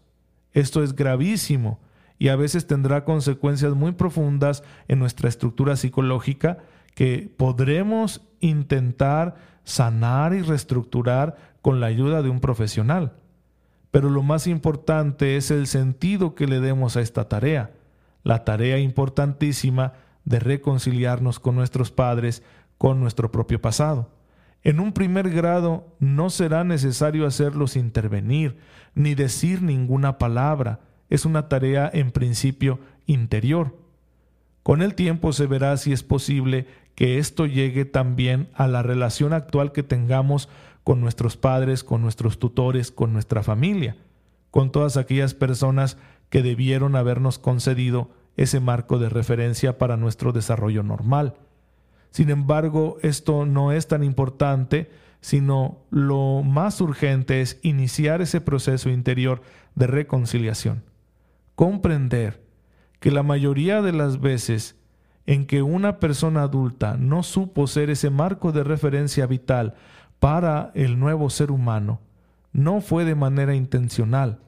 Esto 0.54 0.84
es 0.84 0.96
gravísimo 0.96 1.80
y 2.20 2.28
a 2.28 2.36
veces 2.36 2.68
tendrá 2.68 3.06
consecuencias 3.06 3.74
muy 3.74 3.94
profundas 3.94 4.64
en 4.90 5.00
nuestra 5.00 5.30
estructura 5.30 5.78
psicológica 5.78 6.60
que 6.94 7.34
podremos 7.36 8.22
intentar 8.42 9.36
sanar 9.64 10.34
y 10.34 10.42
reestructurar 10.42 11.38
con 11.62 11.80
la 11.80 11.88
ayuda 11.88 12.22
de 12.22 12.30
un 12.30 12.42
profesional. 12.42 13.14
Pero 13.90 14.10
lo 14.10 14.22
más 14.22 14.48
importante 14.48 15.38
es 15.38 15.50
el 15.50 15.66
sentido 15.66 16.36
que 16.36 16.46
le 16.46 16.60
demos 16.60 16.98
a 16.98 17.02
esta 17.02 17.30
tarea, 17.30 17.72
la 18.24 18.44
tarea 18.44 18.78
importantísima 18.80 19.94
de 20.26 20.40
reconciliarnos 20.40 21.40
con 21.40 21.56
nuestros 21.56 21.90
padres, 21.90 22.44
con 22.78 23.00
nuestro 23.00 23.32
propio 23.32 23.62
pasado. 23.62 24.12
En 24.64 24.80
un 24.82 24.92
primer 24.92 25.30
grado 25.30 25.88
no 26.00 26.30
será 26.30 26.66
necesario 26.66 27.26
hacerlos 27.26 27.78
intervenir, 27.78 28.58
ni 28.94 29.16
decir 29.16 29.62
ninguna 29.62 30.18
palabra. 30.18 30.82
Es 31.10 31.26
una 31.26 31.48
tarea 31.50 31.90
en 31.92 32.12
principio 32.12 32.80
interior. 33.06 33.76
Con 34.64 34.82
el 34.82 34.96
tiempo 34.96 35.34
se 35.34 35.48
verá 35.48 35.76
si 35.78 35.92
es 35.92 36.04
posible 36.04 36.68
que 36.96 37.18
esto 37.18 37.46
llegue 37.46 37.86
también 37.86 38.50
a 38.54 38.68
la 38.68 38.84
relación 38.84 39.34
actual 39.34 39.72
que 39.72 39.84
tengamos 39.84 40.50
con 40.84 41.02
nuestros 41.02 41.38
padres, 41.38 41.84
con 41.84 42.02
nuestros 42.02 42.40
tutores, 42.40 42.92
con 42.92 43.14
nuestra 43.14 43.42
familia, 43.42 43.96
con 44.52 44.72
todas 44.72 44.98
aquellas 44.98 45.34
personas 45.34 45.98
que 46.30 46.44
debieron 46.44 46.96
habernos 46.96 47.40
concedido 47.40 48.10
ese 48.38 48.60
marco 48.60 49.00
de 49.00 49.10
referencia 49.10 49.78
para 49.78 49.98
nuestro 49.98 50.32
desarrollo 50.32 50.84
normal. 50.84 51.36
Sin 52.12 52.30
embargo, 52.30 52.98
esto 53.02 53.46
no 53.46 53.72
es 53.72 53.88
tan 53.88 54.04
importante, 54.04 54.90
sino 55.22 55.80
lo 55.90 56.44
más 56.44 56.82
urgente 56.82 57.42
es 57.42 57.60
iniciar 57.62 58.22
ese 58.22 58.42
proceso 58.42 58.90
interior 58.90 59.42
de 59.76 59.88
reconciliación. 59.88 60.89
Comprender 61.60 62.42
que 63.02 63.12
la 63.12 63.22
mayoría 63.22 63.82
de 63.82 63.92
las 63.92 64.22
veces 64.22 64.78
en 65.26 65.46
que 65.46 65.62
una 65.62 66.00
persona 66.00 66.44
adulta 66.44 66.96
no 66.98 67.22
supo 67.22 67.68
ser 67.68 67.90
ese 67.90 68.10
marco 68.10 68.54
de 68.54 68.64
referencia 68.64 69.26
vital 69.26 69.74
para 70.22 70.72
el 70.74 70.98
nuevo 71.00 71.30
ser 71.30 71.52
humano, 71.52 72.00
no 72.54 72.80
fue 72.80 73.04
de 73.04 73.16
manera 73.16 73.56
intencional, 73.56 74.40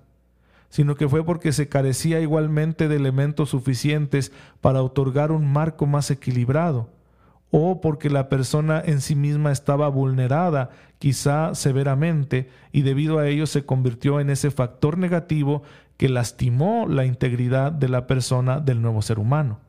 sino 0.69 0.95
que 0.95 1.09
fue 1.09 1.25
porque 1.25 1.51
se 1.51 1.67
carecía 1.67 2.21
igualmente 2.21 2.87
de 2.87 2.95
elementos 2.95 3.49
suficientes 3.49 4.31
para 4.61 4.81
otorgar 4.81 5.33
un 5.33 5.51
marco 5.51 5.87
más 5.87 6.11
equilibrado, 6.11 6.91
o 7.49 7.81
porque 7.81 8.09
la 8.09 8.29
persona 8.29 8.81
en 8.85 9.01
sí 9.01 9.15
misma 9.15 9.51
estaba 9.51 9.89
vulnerada, 9.89 10.69
quizá 10.97 11.55
severamente, 11.55 12.47
y 12.71 12.83
debido 12.83 13.19
a 13.19 13.27
ello 13.27 13.47
se 13.47 13.65
convirtió 13.65 14.21
en 14.21 14.29
ese 14.29 14.49
factor 14.49 14.97
negativo 14.97 15.63
que 16.01 16.09
lastimó 16.09 16.87
la 16.89 17.05
integridad 17.05 17.71
de 17.71 17.87
la 17.87 18.07
persona 18.07 18.59
del 18.59 18.81
nuevo 18.81 19.03
ser 19.03 19.19
humano. 19.19 19.59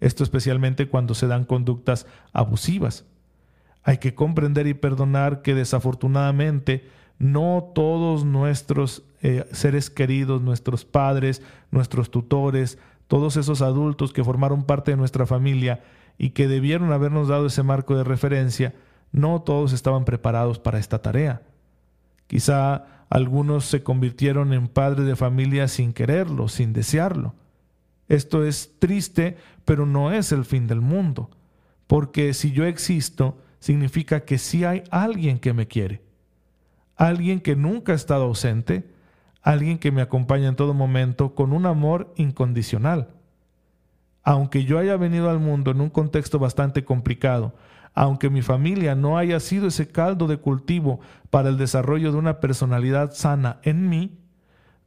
Esto 0.00 0.24
especialmente 0.24 0.88
cuando 0.88 1.12
se 1.12 1.26
dan 1.26 1.44
conductas 1.44 2.06
abusivas. 2.32 3.04
Hay 3.82 3.98
que 3.98 4.14
comprender 4.14 4.66
y 4.68 4.72
perdonar 4.72 5.42
que 5.42 5.54
desafortunadamente 5.54 6.88
no 7.18 7.72
todos 7.74 8.24
nuestros 8.24 9.02
eh, 9.20 9.46
seres 9.52 9.90
queridos, 9.90 10.40
nuestros 10.40 10.86
padres, 10.86 11.42
nuestros 11.70 12.10
tutores, 12.10 12.78
todos 13.06 13.36
esos 13.36 13.60
adultos 13.60 14.14
que 14.14 14.24
formaron 14.24 14.64
parte 14.64 14.92
de 14.92 14.96
nuestra 14.96 15.26
familia 15.26 15.82
y 16.16 16.30
que 16.30 16.48
debieron 16.48 16.90
habernos 16.90 17.28
dado 17.28 17.48
ese 17.48 17.62
marco 17.62 17.98
de 17.98 18.04
referencia, 18.04 18.72
no 19.12 19.42
todos 19.42 19.74
estaban 19.74 20.06
preparados 20.06 20.58
para 20.58 20.78
esta 20.78 21.02
tarea. 21.02 21.42
Quizá 22.28 22.95
algunos 23.08 23.64
se 23.64 23.82
convirtieron 23.82 24.52
en 24.52 24.68
padres 24.68 25.06
de 25.06 25.16
familia 25.16 25.68
sin 25.68 25.92
quererlo, 25.92 26.48
sin 26.48 26.72
desearlo. 26.72 27.34
Esto 28.08 28.44
es 28.44 28.72
triste, 28.78 29.36
pero 29.64 29.86
no 29.86 30.12
es 30.12 30.32
el 30.32 30.44
fin 30.44 30.66
del 30.66 30.80
mundo, 30.80 31.30
porque 31.86 32.34
si 32.34 32.52
yo 32.52 32.64
existo, 32.64 33.38
significa 33.58 34.24
que 34.24 34.38
sí 34.38 34.64
hay 34.64 34.84
alguien 34.90 35.38
que 35.38 35.52
me 35.52 35.66
quiere 35.66 36.06
alguien 36.96 37.40
que 37.40 37.54
nunca 37.54 37.92
ha 37.92 37.94
estado 37.94 38.24
ausente, 38.24 38.90
alguien 39.42 39.78
que 39.78 39.92
me 39.92 40.02
acompaña 40.02 40.48
en 40.48 40.56
todo 40.56 40.74
momento 40.74 41.34
con 41.34 41.52
un 41.52 41.66
amor 41.66 42.12
incondicional. 42.16 43.10
Aunque 44.22 44.64
yo 44.64 44.78
haya 44.78 44.96
venido 44.96 45.30
al 45.30 45.38
mundo 45.38 45.70
en 45.70 45.80
un 45.80 45.90
contexto 45.90 46.38
bastante 46.38 46.84
complicado, 46.84 47.54
aunque 47.96 48.28
mi 48.28 48.42
familia 48.42 48.94
no 48.94 49.16
haya 49.16 49.40
sido 49.40 49.68
ese 49.68 49.88
caldo 49.88 50.26
de 50.28 50.36
cultivo 50.36 51.00
para 51.30 51.48
el 51.48 51.56
desarrollo 51.56 52.12
de 52.12 52.18
una 52.18 52.40
personalidad 52.40 53.12
sana 53.12 53.58
en 53.62 53.88
mí, 53.88 54.18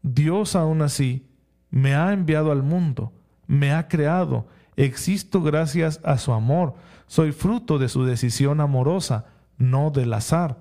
Dios 0.03 0.55
aún 0.55 0.84
así 0.84 1.28
me 1.72 1.95
ha 1.95 2.14
enviado 2.14 2.51
al 2.51 2.62
mundo, 2.62 3.12
me 3.47 3.74
ha 3.74 3.88
creado, 3.88 4.45
existo 4.76 5.41
gracias 5.41 5.99
a 6.03 6.20
su 6.20 6.34
amor, 6.34 6.76
soy 7.07 7.32
fruto 7.32 7.80
de 7.80 7.89
su 7.89 8.05
decisión 8.05 8.62
amorosa, 8.62 9.26
no 9.57 9.89
del 9.89 10.14
azar. 10.14 10.60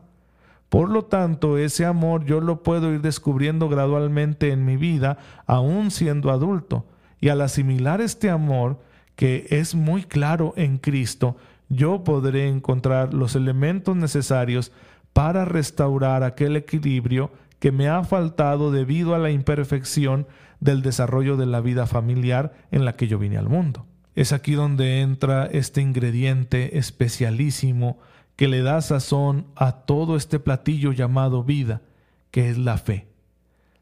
Por 0.70 0.88
lo 0.88 1.04
tanto, 1.04 1.58
ese 1.58 1.84
amor 1.84 2.24
yo 2.24 2.40
lo 2.40 2.62
puedo 2.62 2.92
ir 2.94 3.02
descubriendo 3.02 3.68
gradualmente 3.68 4.52
en 4.52 4.64
mi 4.64 4.78
vida, 4.78 5.18
aún 5.46 5.90
siendo 5.90 6.30
adulto. 6.30 6.86
Y 7.20 7.28
al 7.28 7.42
asimilar 7.42 8.00
este 8.00 8.30
amor, 8.30 8.80
que 9.16 9.46
es 9.50 9.74
muy 9.74 10.04
claro 10.04 10.54
en 10.56 10.78
Cristo, 10.78 11.36
yo 11.68 12.04
podré 12.04 12.48
encontrar 12.48 13.14
los 13.14 13.36
elementos 13.36 13.96
necesarios 13.96 14.72
para 15.12 15.44
restaurar 15.44 16.22
aquel 16.22 16.56
equilibrio 16.56 17.30
que 17.58 17.72
me 17.72 17.88
ha 17.88 18.04
faltado 18.04 18.70
debido 18.70 19.14
a 19.14 19.18
la 19.18 19.30
imperfección 19.30 20.26
del 20.60 20.82
desarrollo 20.82 21.36
de 21.36 21.46
la 21.46 21.60
vida 21.60 21.86
familiar 21.86 22.54
en 22.70 22.84
la 22.84 22.96
que 22.96 23.08
yo 23.08 23.18
vine 23.18 23.36
al 23.36 23.48
mundo. 23.48 23.86
Es 24.14 24.32
aquí 24.32 24.52
donde 24.52 25.00
entra 25.00 25.46
este 25.46 25.80
ingrediente 25.80 26.78
especialísimo 26.78 27.98
que 28.36 28.48
le 28.48 28.62
da 28.62 28.80
sazón 28.80 29.46
a 29.56 29.72
todo 29.72 30.16
este 30.16 30.38
platillo 30.38 30.92
llamado 30.92 31.42
vida, 31.42 31.82
que 32.30 32.50
es 32.50 32.58
la 32.58 32.78
fe. 32.78 33.08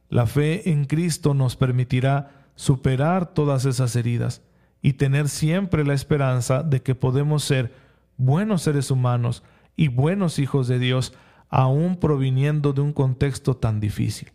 La 0.09 0.26
fe 0.26 0.70
en 0.70 0.84
Cristo 0.84 1.34
nos 1.34 1.57
permitirá 1.57 2.47
superar 2.55 3.34
todas 3.34 3.64
esas 3.64 3.97
heridas 3.97 4.43
y 4.82 4.94
tener 4.94 5.28
siempre 5.28 5.84
la 5.84 5.94
esperanza 5.94 6.62
de 6.62 6.82
que 6.82 6.94
podemos 6.94 7.44
ser 7.44 7.74
buenos 8.16 8.62
seres 8.62 8.90
humanos 8.90 9.42
y 9.76 9.88
buenos 9.88 10.38
hijos 10.38 10.68
de 10.68 10.78
Dios, 10.78 11.12
aún 11.48 11.96
proviniendo 11.96 12.72
de 12.72 12.80
un 12.80 12.92
contexto 12.92 13.56
tan 13.56 13.80
difícil. 13.80 14.32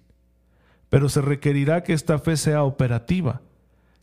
Pero 0.90 1.10
se 1.10 1.22
requerirá 1.22 1.84
que 1.84 1.94
esta 1.94 2.20
fe 2.20 2.38
sea 2.38 2.64
operativa, 2.64 3.42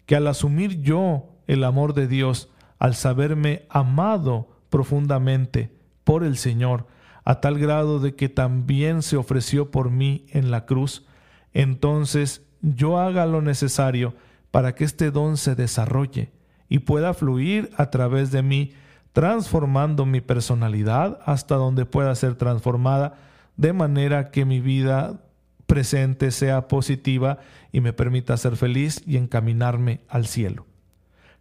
que 0.07 0.16
al 0.16 0.26
asumir 0.26 0.80
yo 0.80 1.28
el 1.47 1.64
amor 1.64 1.95
de 1.95 2.09
Dios, 2.09 2.51
al 2.78 2.95
saberme 2.95 3.66
amado 3.68 4.49
profundamente, 4.70 5.72
por 6.05 6.24
el 6.24 6.39
Señor, 6.39 6.86
a 7.24 7.41
tal 7.41 7.59
grado 7.59 7.99
de 7.99 8.14
que 8.14 8.30
también 8.30 9.03
se 9.03 9.18
ofreció 9.18 9.70
por 9.70 9.91
mí 9.91 10.24
en 10.30 10.51
la 10.51 10.64
cruz, 10.64 11.05
entonces 11.53 12.47
yo 12.62 12.99
haga 12.99 13.26
lo 13.26 13.43
necesario 13.43 14.14
para 14.51 14.75
que 14.75 14.85
este 14.85 15.11
don 15.11 15.37
se 15.37 15.55
desarrolle 15.55 16.31
y 16.69 16.81
pueda 16.81 17.15
fluir 17.15 17.71
a 17.77 17.91
través 17.91 18.31
de 18.31 18.43
mí, 18.43 18.73
transformando 19.13 20.07
mi 20.07 20.21
personalidad 20.21 21.19
hasta 21.25 21.57
donde 21.57 21.87
pueda 21.87 22.15
ser 22.15 22.35
transformada, 22.35 23.15
de 23.57 23.73
manera 23.73 24.31
que 24.31 24.45
mi 24.45 24.61
vida 24.61 25.21
presente 25.67 26.31
sea 26.31 26.69
positiva 26.69 27.39
y 27.73 27.81
me 27.81 27.93
permita 27.93 28.37
ser 28.37 28.57
feliz 28.57 29.03
y 29.07 29.17
encaminarme 29.17 30.01
al 30.09 30.27
cielo. 30.27 30.67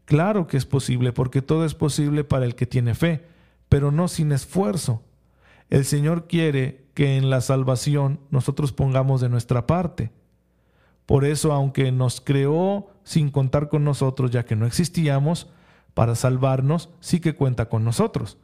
Claro 0.05 0.47
que 0.47 0.57
es 0.57 0.65
posible, 0.65 1.11
porque 1.13 1.41
todo 1.41 1.65
es 1.65 1.75
posible 1.75 2.23
para 2.23 2.45
el 2.45 2.55
que 2.55 2.65
tiene 2.65 2.95
fe 2.95 3.23
pero 3.69 3.91
no 3.91 4.07
sin 4.07 4.31
esfuerzo. 4.31 5.03
El 5.69 5.85
Señor 5.85 6.27
quiere 6.27 6.85
que 6.93 7.17
en 7.17 7.29
la 7.29 7.41
salvación 7.41 8.19
nosotros 8.31 8.71
pongamos 8.71 9.21
de 9.21 9.29
nuestra 9.29 9.67
parte. 9.67 10.11
Por 11.07 11.25
eso, 11.25 11.51
aunque 11.51 11.91
nos 11.91 12.21
creó 12.21 12.91
sin 13.03 13.31
contar 13.31 13.69
con 13.69 13.83
nosotros, 13.83 14.29
ya 14.29 14.45
que 14.45 14.55
no 14.55 14.67
existíamos, 14.67 15.49
para 15.95 16.13
salvarnos 16.13 16.91
sí 16.99 17.19
que 17.19 17.33
cuenta 17.33 17.69
con 17.69 17.83
nosotros. 17.83 18.37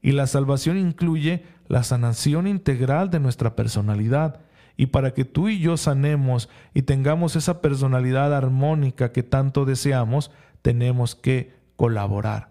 Y 0.00 0.12
la 0.12 0.28
salvación 0.28 0.78
incluye 0.78 1.42
la 1.66 1.82
sanación 1.82 2.46
integral 2.46 3.10
de 3.10 3.18
nuestra 3.18 3.56
personalidad. 3.56 4.38
Y 4.76 4.86
para 4.86 5.12
que 5.14 5.24
tú 5.24 5.48
y 5.48 5.58
yo 5.58 5.76
sanemos 5.76 6.48
y 6.74 6.82
tengamos 6.82 7.34
esa 7.34 7.60
personalidad 7.60 8.32
armónica 8.32 9.10
que 9.10 9.24
tanto 9.24 9.64
deseamos, 9.64 10.30
tenemos 10.62 11.16
que 11.16 11.52
colaborar 11.74 12.50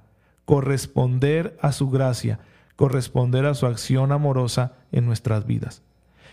corresponder 0.49 1.55
a 1.61 1.71
su 1.71 1.91
gracia, 1.91 2.39
corresponder 2.75 3.45
a 3.45 3.53
su 3.53 3.67
acción 3.67 4.11
amorosa 4.11 4.73
en 4.91 5.05
nuestras 5.05 5.45
vidas. 5.45 5.83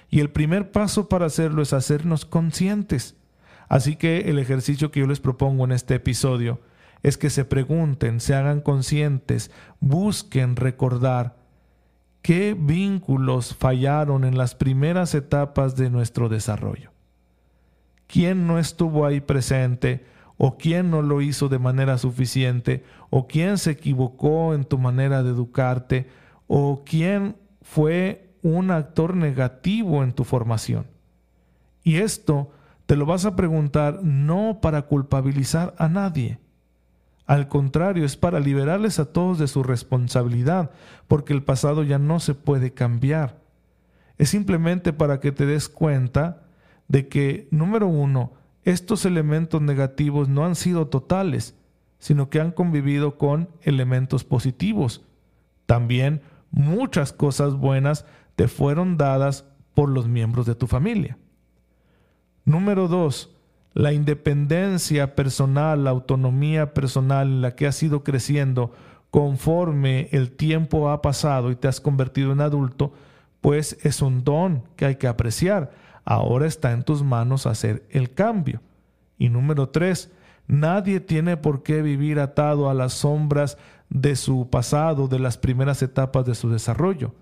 Y 0.08 0.20
el 0.20 0.30
primer 0.30 0.72
paso 0.72 1.10
para 1.10 1.26
hacerlo 1.26 1.60
es 1.60 1.74
hacernos 1.74 2.24
conscientes. 2.24 3.14
Así 3.68 3.96
que 3.96 4.30
el 4.30 4.38
ejercicio 4.38 4.90
que 4.90 5.00
yo 5.00 5.06
les 5.06 5.20
propongo 5.20 5.64
en 5.64 5.72
este 5.72 5.94
episodio 5.94 6.60
es 7.02 7.18
que 7.18 7.30
se 7.30 7.44
pregunten, 7.44 8.20
se 8.20 8.34
hagan 8.34 8.60
conscientes, 8.60 9.50
busquen 9.80 10.56
recordar 10.56 11.36
qué 12.22 12.56
vínculos 12.58 13.54
fallaron 13.54 14.24
en 14.24 14.36
las 14.36 14.54
primeras 14.54 15.14
etapas 15.14 15.76
de 15.76 15.90
nuestro 15.90 16.28
desarrollo. 16.28 16.90
¿Quién 18.06 18.46
no 18.46 18.58
estuvo 18.58 19.04
ahí 19.06 19.20
presente 19.20 20.04
o 20.38 20.58
quién 20.58 20.90
no 20.90 21.02
lo 21.02 21.22
hizo 21.22 21.48
de 21.48 21.58
manera 21.58 21.98
suficiente, 21.98 22.84
o 23.10 23.26
quién 23.26 23.58
se 23.58 23.72
equivocó 23.72 24.54
en 24.54 24.64
tu 24.64 24.78
manera 24.78 25.22
de 25.22 25.30
educarte, 25.30 26.08
o 26.46 26.82
quién 26.84 27.36
fue 27.62 28.34
un 28.42 28.70
actor 28.70 29.16
negativo 29.16 30.04
en 30.04 30.12
tu 30.12 30.24
formación. 30.24 30.86
Y 31.82 31.96
esto 31.96 32.50
te 32.86 32.96
lo 32.96 33.04
vas 33.04 33.24
a 33.24 33.36
preguntar 33.36 34.00
no 34.02 34.60
para 34.62 34.82
culpabilizar 34.82 35.74
a 35.78 35.88
nadie. 35.88 36.38
Al 37.26 37.48
contrario, 37.48 38.04
es 38.04 38.16
para 38.16 38.38
liberarles 38.38 39.00
a 39.00 39.12
todos 39.12 39.38
de 39.38 39.48
su 39.48 39.64
responsabilidad, 39.64 40.70
porque 41.08 41.32
el 41.32 41.42
pasado 41.42 41.82
ya 41.82 41.98
no 41.98 42.20
se 42.20 42.34
puede 42.34 42.72
cambiar. 42.72 43.40
Es 44.16 44.30
simplemente 44.30 44.92
para 44.92 45.18
que 45.18 45.32
te 45.32 45.44
des 45.44 45.68
cuenta 45.68 46.44
de 46.86 47.08
que, 47.08 47.48
número 47.50 47.88
uno, 47.88 48.32
estos 48.62 49.04
elementos 49.04 49.60
negativos 49.60 50.28
no 50.28 50.44
han 50.44 50.54
sido 50.54 50.86
totales, 50.86 51.56
sino 51.98 52.30
que 52.30 52.40
han 52.40 52.52
convivido 52.52 53.18
con 53.18 53.48
elementos 53.62 54.22
positivos. 54.22 55.04
También 55.66 56.22
muchas 56.52 57.12
cosas 57.12 57.54
buenas 57.54 58.06
te 58.36 58.46
fueron 58.46 58.96
dadas 58.96 59.44
por 59.74 59.88
los 59.88 60.06
miembros 60.06 60.46
de 60.46 60.54
tu 60.54 60.68
familia. 60.68 61.18
Número 62.46 62.86
dos, 62.86 63.34
la 63.74 63.92
independencia 63.92 65.16
personal, 65.16 65.82
la 65.82 65.90
autonomía 65.90 66.74
personal 66.74 67.26
en 67.26 67.42
la 67.42 67.56
que 67.56 67.66
has 67.66 67.82
ido 67.82 68.04
creciendo 68.04 68.72
conforme 69.10 70.08
el 70.12 70.30
tiempo 70.30 70.90
ha 70.90 71.02
pasado 71.02 71.50
y 71.50 71.56
te 71.56 71.66
has 71.66 71.80
convertido 71.80 72.30
en 72.30 72.40
adulto, 72.40 72.92
pues 73.40 73.76
es 73.82 74.00
un 74.00 74.22
don 74.22 74.62
que 74.76 74.86
hay 74.86 74.94
que 74.94 75.08
apreciar. 75.08 75.72
Ahora 76.04 76.46
está 76.46 76.70
en 76.70 76.84
tus 76.84 77.02
manos 77.02 77.46
hacer 77.46 77.84
el 77.90 78.14
cambio. 78.14 78.60
Y 79.18 79.28
número 79.28 79.70
tres, 79.70 80.12
nadie 80.46 81.00
tiene 81.00 81.36
por 81.36 81.64
qué 81.64 81.82
vivir 81.82 82.20
atado 82.20 82.70
a 82.70 82.74
las 82.74 82.92
sombras 82.92 83.58
de 83.90 84.14
su 84.14 84.48
pasado, 84.50 85.08
de 85.08 85.18
las 85.18 85.36
primeras 85.36 85.82
etapas 85.82 86.24
de 86.24 86.36
su 86.36 86.48
desarrollo, 86.48 87.12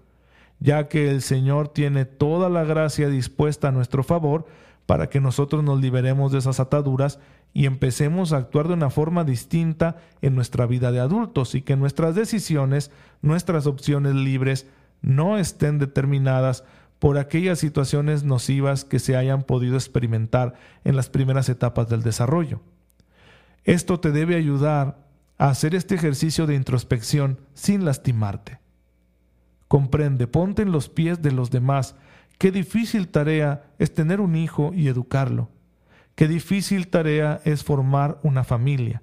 ya 0.60 0.86
que 0.88 1.10
el 1.10 1.22
Señor 1.22 1.68
tiene 1.68 2.04
toda 2.04 2.50
la 2.50 2.64
gracia 2.64 3.08
dispuesta 3.08 3.68
a 3.68 3.72
nuestro 3.72 4.02
favor 4.02 4.44
para 4.86 5.08
que 5.08 5.20
nosotros 5.20 5.64
nos 5.64 5.80
liberemos 5.80 6.32
de 6.32 6.38
esas 6.38 6.60
ataduras 6.60 7.18
y 7.52 7.66
empecemos 7.66 8.32
a 8.32 8.38
actuar 8.38 8.68
de 8.68 8.74
una 8.74 8.90
forma 8.90 9.24
distinta 9.24 9.96
en 10.22 10.34
nuestra 10.34 10.66
vida 10.66 10.92
de 10.92 11.00
adultos 11.00 11.54
y 11.54 11.62
que 11.62 11.76
nuestras 11.76 12.14
decisiones, 12.14 12.90
nuestras 13.22 13.66
opciones 13.66 14.14
libres 14.14 14.66
no 15.00 15.38
estén 15.38 15.78
determinadas 15.78 16.64
por 16.98 17.18
aquellas 17.18 17.58
situaciones 17.58 18.24
nocivas 18.24 18.84
que 18.84 18.98
se 18.98 19.16
hayan 19.16 19.42
podido 19.42 19.76
experimentar 19.76 20.54
en 20.84 20.96
las 20.96 21.10
primeras 21.10 21.48
etapas 21.48 21.88
del 21.88 22.02
desarrollo. 22.02 22.60
Esto 23.64 24.00
te 24.00 24.10
debe 24.10 24.36
ayudar 24.36 24.98
a 25.38 25.48
hacer 25.48 25.74
este 25.74 25.94
ejercicio 25.94 26.46
de 26.46 26.54
introspección 26.54 27.40
sin 27.54 27.84
lastimarte. 27.84 28.58
Comprende, 29.68 30.26
ponte 30.26 30.62
en 30.62 30.72
los 30.72 30.88
pies 30.88 31.20
de 31.22 31.32
los 31.32 31.50
demás. 31.50 31.96
Qué 32.38 32.50
difícil 32.50 33.08
tarea 33.08 33.64
es 33.78 33.94
tener 33.94 34.20
un 34.20 34.36
hijo 34.36 34.72
y 34.74 34.88
educarlo. 34.88 35.48
Qué 36.14 36.28
difícil 36.28 36.88
tarea 36.88 37.40
es 37.44 37.64
formar 37.64 38.18
una 38.22 38.44
familia. 38.44 39.02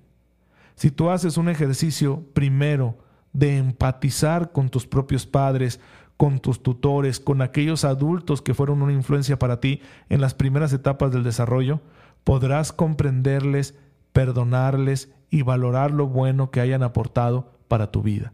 Si 0.75 0.91
tú 0.91 1.09
haces 1.09 1.37
un 1.37 1.49
ejercicio 1.49 2.23
primero 2.33 2.97
de 3.33 3.57
empatizar 3.57 4.51
con 4.51 4.69
tus 4.69 4.87
propios 4.87 5.25
padres, 5.25 5.79
con 6.17 6.39
tus 6.39 6.61
tutores, 6.61 7.19
con 7.19 7.41
aquellos 7.41 7.83
adultos 7.83 8.41
que 8.41 8.53
fueron 8.53 8.81
una 8.81 8.93
influencia 8.93 9.39
para 9.39 9.59
ti 9.59 9.81
en 10.09 10.21
las 10.21 10.33
primeras 10.33 10.71
etapas 10.71 11.11
del 11.11 11.23
desarrollo, 11.23 11.81
podrás 12.23 12.71
comprenderles, 12.71 13.75
perdonarles 14.13 15.11
y 15.29 15.41
valorar 15.41 15.91
lo 15.91 16.07
bueno 16.07 16.51
que 16.51 16.61
hayan 16.61 16.83
aportado 16.83 17.51
para 17.67 17.91
tu 17.91 18.03
vida. 18.03 18.33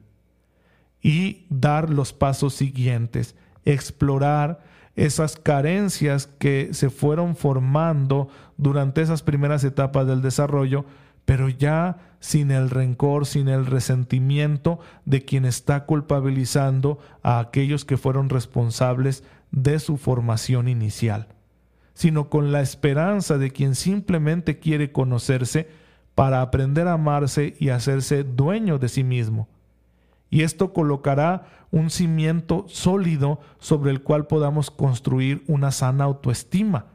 Y 1.02 1.46
dar 1.50 1.90
los 1.90 2.12
pasos 2.12 2.56
siguientes, 2.56 3.36
explorar 3.64 4.60
esas 4.98 5.38
carencias 5.38 6.28
que 6.38 6.70
se 6.74 6.90
fueron 6.90 7.38
formando 7.38 8.28
durante 8.58 9.02
esas 9.02 9.24
primeras 9.24 9.64
etapas 9.64 10.06
del 10.06 10.22
desarrollo 10.22 10.86
pero 11.28 11.50
ya 11.50 11.98
sin 12.22 12.52
el 12.52 12.70
rencor, 12.70 13.26
sin 13.26 13.50
el 13.50 13.66
resentimiento 13.66 14.80
de 15.04 15.26
quien 15.26 15.44
está 15.44 15.84
culpabilizando 15.86 17.00
a 17.22 17.40
aquellos 17.40 17.84
que 17.84 17.98
fueron 17.98 18.30
responsables 18.30 19.26
de 19.52 19.80
su 19.80 19.98
formación 19.98 20.70
inicial, 20.70 21.28
sino 21.94 22.30
con 22.30 22.54
la 22.54 22.62
esperanza 22.62 23.38
de 23.38 23.52
quien 23.52 23.76
simplemente 23.76 24.60
quiere 24.60 24.94
conocerse 24.94 25.68
para 26.16 26.42
aprender 26.42 26.88
a 26.88 26.94
amarse 26.94 27.56
y 27.60 27.70
hacerse 27.70 28.24
dueño 28.24 28.80
de 28.80 28.88
sí 28.88 29.04
mismo. 29.04 29.50
Y 30.30 30.42
esto 30.42 30.74
colocará 30.74 31.48
un 31.72 31.90
cimiento 31.90 32.66
sólido 32.68 33.40
sobre 33.60 33.92
el 33.92 34.02
cual 34.02 34.28
podamos 34.28 34.72
construir 34.72 35.44
una 35.48 35.72
sana 35.72 36.04
autoestima, 36.04 36.88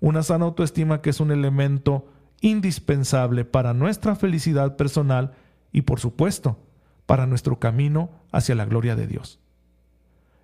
una 0.00 0.22
sana 0.22 0.46
autoestima 0.46 1.02
que 1.02 1.10
es 1.10 1.20
un 1.20 1.30
elemento 1.30 2.06
indispensable 2.40 3.44
para 3.44 3.74
nuestra 3.74 4.14
felicidad 4.14 4.76
personal 4.76 5.32
y 5.72 5.82
por 5.82 6.00
supuesto 6.00 6.58
para 7.06 7.26
nuestro 7.26 7.58
camino 7.58 8.10
hacia 8.32 8.54
la 8.54 8.64
gloria 8.64 8.96
de 8.96 9.06
Dios. 9.06 9.40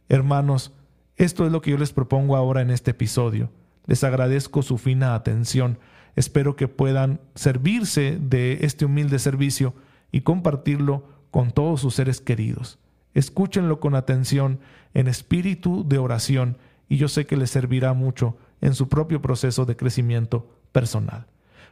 Hermanos, 0.09 0.73
esto 1.17 1.47
es 1.47 1.53
lo 1.53 1.61
que 1.61 1.71
yo 1.71 1.79
les 1.79 1.93
propongo 1.93 2.37
ahora 2.37 2.61
en 2.61 2.71
este 2.71 2.91
episodio. 2.91 3.51
Les 3.87 4.03
agradezco 4.03 4.63
su 4.63 4.79
fina 4.79 5.15
atención. 5.15 5.79
Espero 6.17 6.57
que 6.57 6.69
puedan 6.69 7.21
servirse 7.35 8.19
de 8.21 8.59
este 8.63 8.85
humilde 8.85 9.19
servicio 9.19 9.75
y 10.11 10.23
compartirlo 10.23 11.14
con 11.35 11.51
todos 11.51 11.81
sus 11.81 11.97
seres 11.97 12.21
queridos. 12.21 12.79
Escúchenlo 13.13 13.81
con 13.81 13.97
atención 13.97 14.61
en 14.93 15.09
espíritu 15.09 15.85
de 15.85 15.99
oración 15.99 16.59
y 16.89 16.97
yo 16.97 17.09
sé 17.09 17.27
que 17.27 17.37
les 17.37 17.51
servirá 17.51 17.93
mucho 17.93 18.37
en 18.61 18.73
su 18.73 18.89
propio 18.89 19.21
proceso 19.21 19.65
de 19.65 19.77
crecimiento 19.77 20.49
personal. 20.71 21.27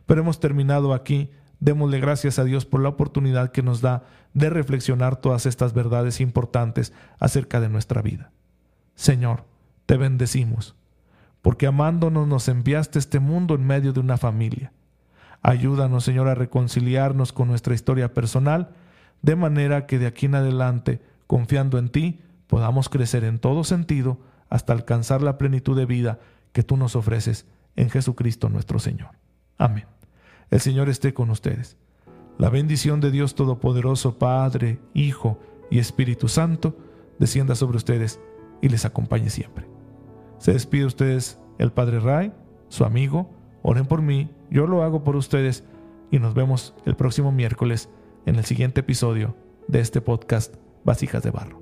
Pero 0.05 0.23
hemos 0.23 0.41
terminado 0.41 0.93
aquí. 0.93 1.31
Démosle 1.61 2.01
gracias 2.01 2.41
a 2.41 2.45
Dios 2.45 2.67
por 2.67 2.83
la 2.83 2.89
oportunidad 2.89 3.53
que 3.53 3.63
nos 3.63 3.81
da 3.81 4.03
de 4.35 4.51
reflexionar 4.51 5.21
todas 5.21 5.47
estas 5.47 5.75
verdades 5.75 6.21
importantes 6.21 6.93
acerca 7.21 7.61
de 7.61 7.69
nuestra 7.69 8.03
vida. 8.03 8.33
Señor, 8.97 9.45
te 9.87 9.97
bendecimos, 9.97 10.75
porque 11.41 11.69
amándonos 11.69 12.27
nos 12.27 12.49
enviaste 12.49 12.99
este 12.99 13.21
mundo 13.21 13.55
en 13.55 13.65
medio 13.65 13.93
de 13.93 14.01
una 14.01 14.17
familia. 14.17 14.73
Ayúdanos, 15.41 16.03
Señor, 16.03 16.27
a 16.27 16.35
reconciliarnos 16.35 17.33
con 17.33 17.47
nuestra 17.47 17.75
historia 17.75 18.13
personal, 18.13 18.71
de 19.23 19.37
manera 19.37 19.87
que 19.87 19.99
de 19.99 20.07
aquí 20.07 20.27
en 20.27 20.35
adelante, 20.35 21.01
confiando 21.27 21.79
en 21.79 21.89
ti, 21.89 22.21
podamos 22.49 22.89
crecer 22.89 23.25
en 23.25 23.39
todo 23.39 23.65
sentido 23.65 24.19
hasta 24.49 24.73
alcanzar 24.73 25.23
la 25.23 25.39
plenitud 25.39 25.77
de 25.77 25.87
vida 25.87 26.19
que 26.53 26.63
tú 26.63 26.77
nos 26.77 26.97
ofreces 26.97 27.47
en 27.77 27.89
Jesucristo 27.89 28.49
nuestro 28.49 28.79
Señor. 28.79 29.11
Amén. 29.57 29.87
El 30.51 30.61
Señor 30.61 30.89
esté 30.89 31.15
con 31.15 31.31
ustedes. 31.31 31.79
La 32.37 32.51
bendición 32.51 33.01
de 33.01 33.11
Dios 33.11 33.35
Todopoderoso, 33.35 34.19
Padre, 34.19 34.81
Hijo 34.93 35.39
y 35.71 35.79
Espíritu 35.79 36.29
Santo, 36.29 36.77
descienda 37.19 37.55
sobre 37.55 37.77
ustedes 37.77 38.21
y 38.61 38.69
les 38.69 38.85
acompañe 38.85 39.31
siempre. 39.31 39.67
Se 40.39 40.53
despide 40.53 40.85
ustedes 40.85 41.39
el 41.59 41.73
Padre 41.73 42.01
Ray, 42.01 42.33
su 42.69 42.85
amigo. 42.85 43.31
Oren 43.63 43.87
por 43.87 44.03
mí, 44.03 44.31
yo 44.51 44.67
lo 44.67 44.83
hago 44.83 45.05
por 45.05 45.17
ustedes 45.17 45.65
y 46.11 46.19
nos 46.19 46.35
vemos 46.35 46.75
el 46.85 46.97
próximo 46.97 47.33
miércoles 47.33 47.89
en 48.27 48.37
el 48.37 48.45
siguiente 48.45 48.81
episodio 48.81 49.37
de 49.69 49.81
este 49.81 50.01
podcast 50.01 50.55
Vasijas 50.85 51.23
de 51.23 51.31
Barro. 51.31 51.62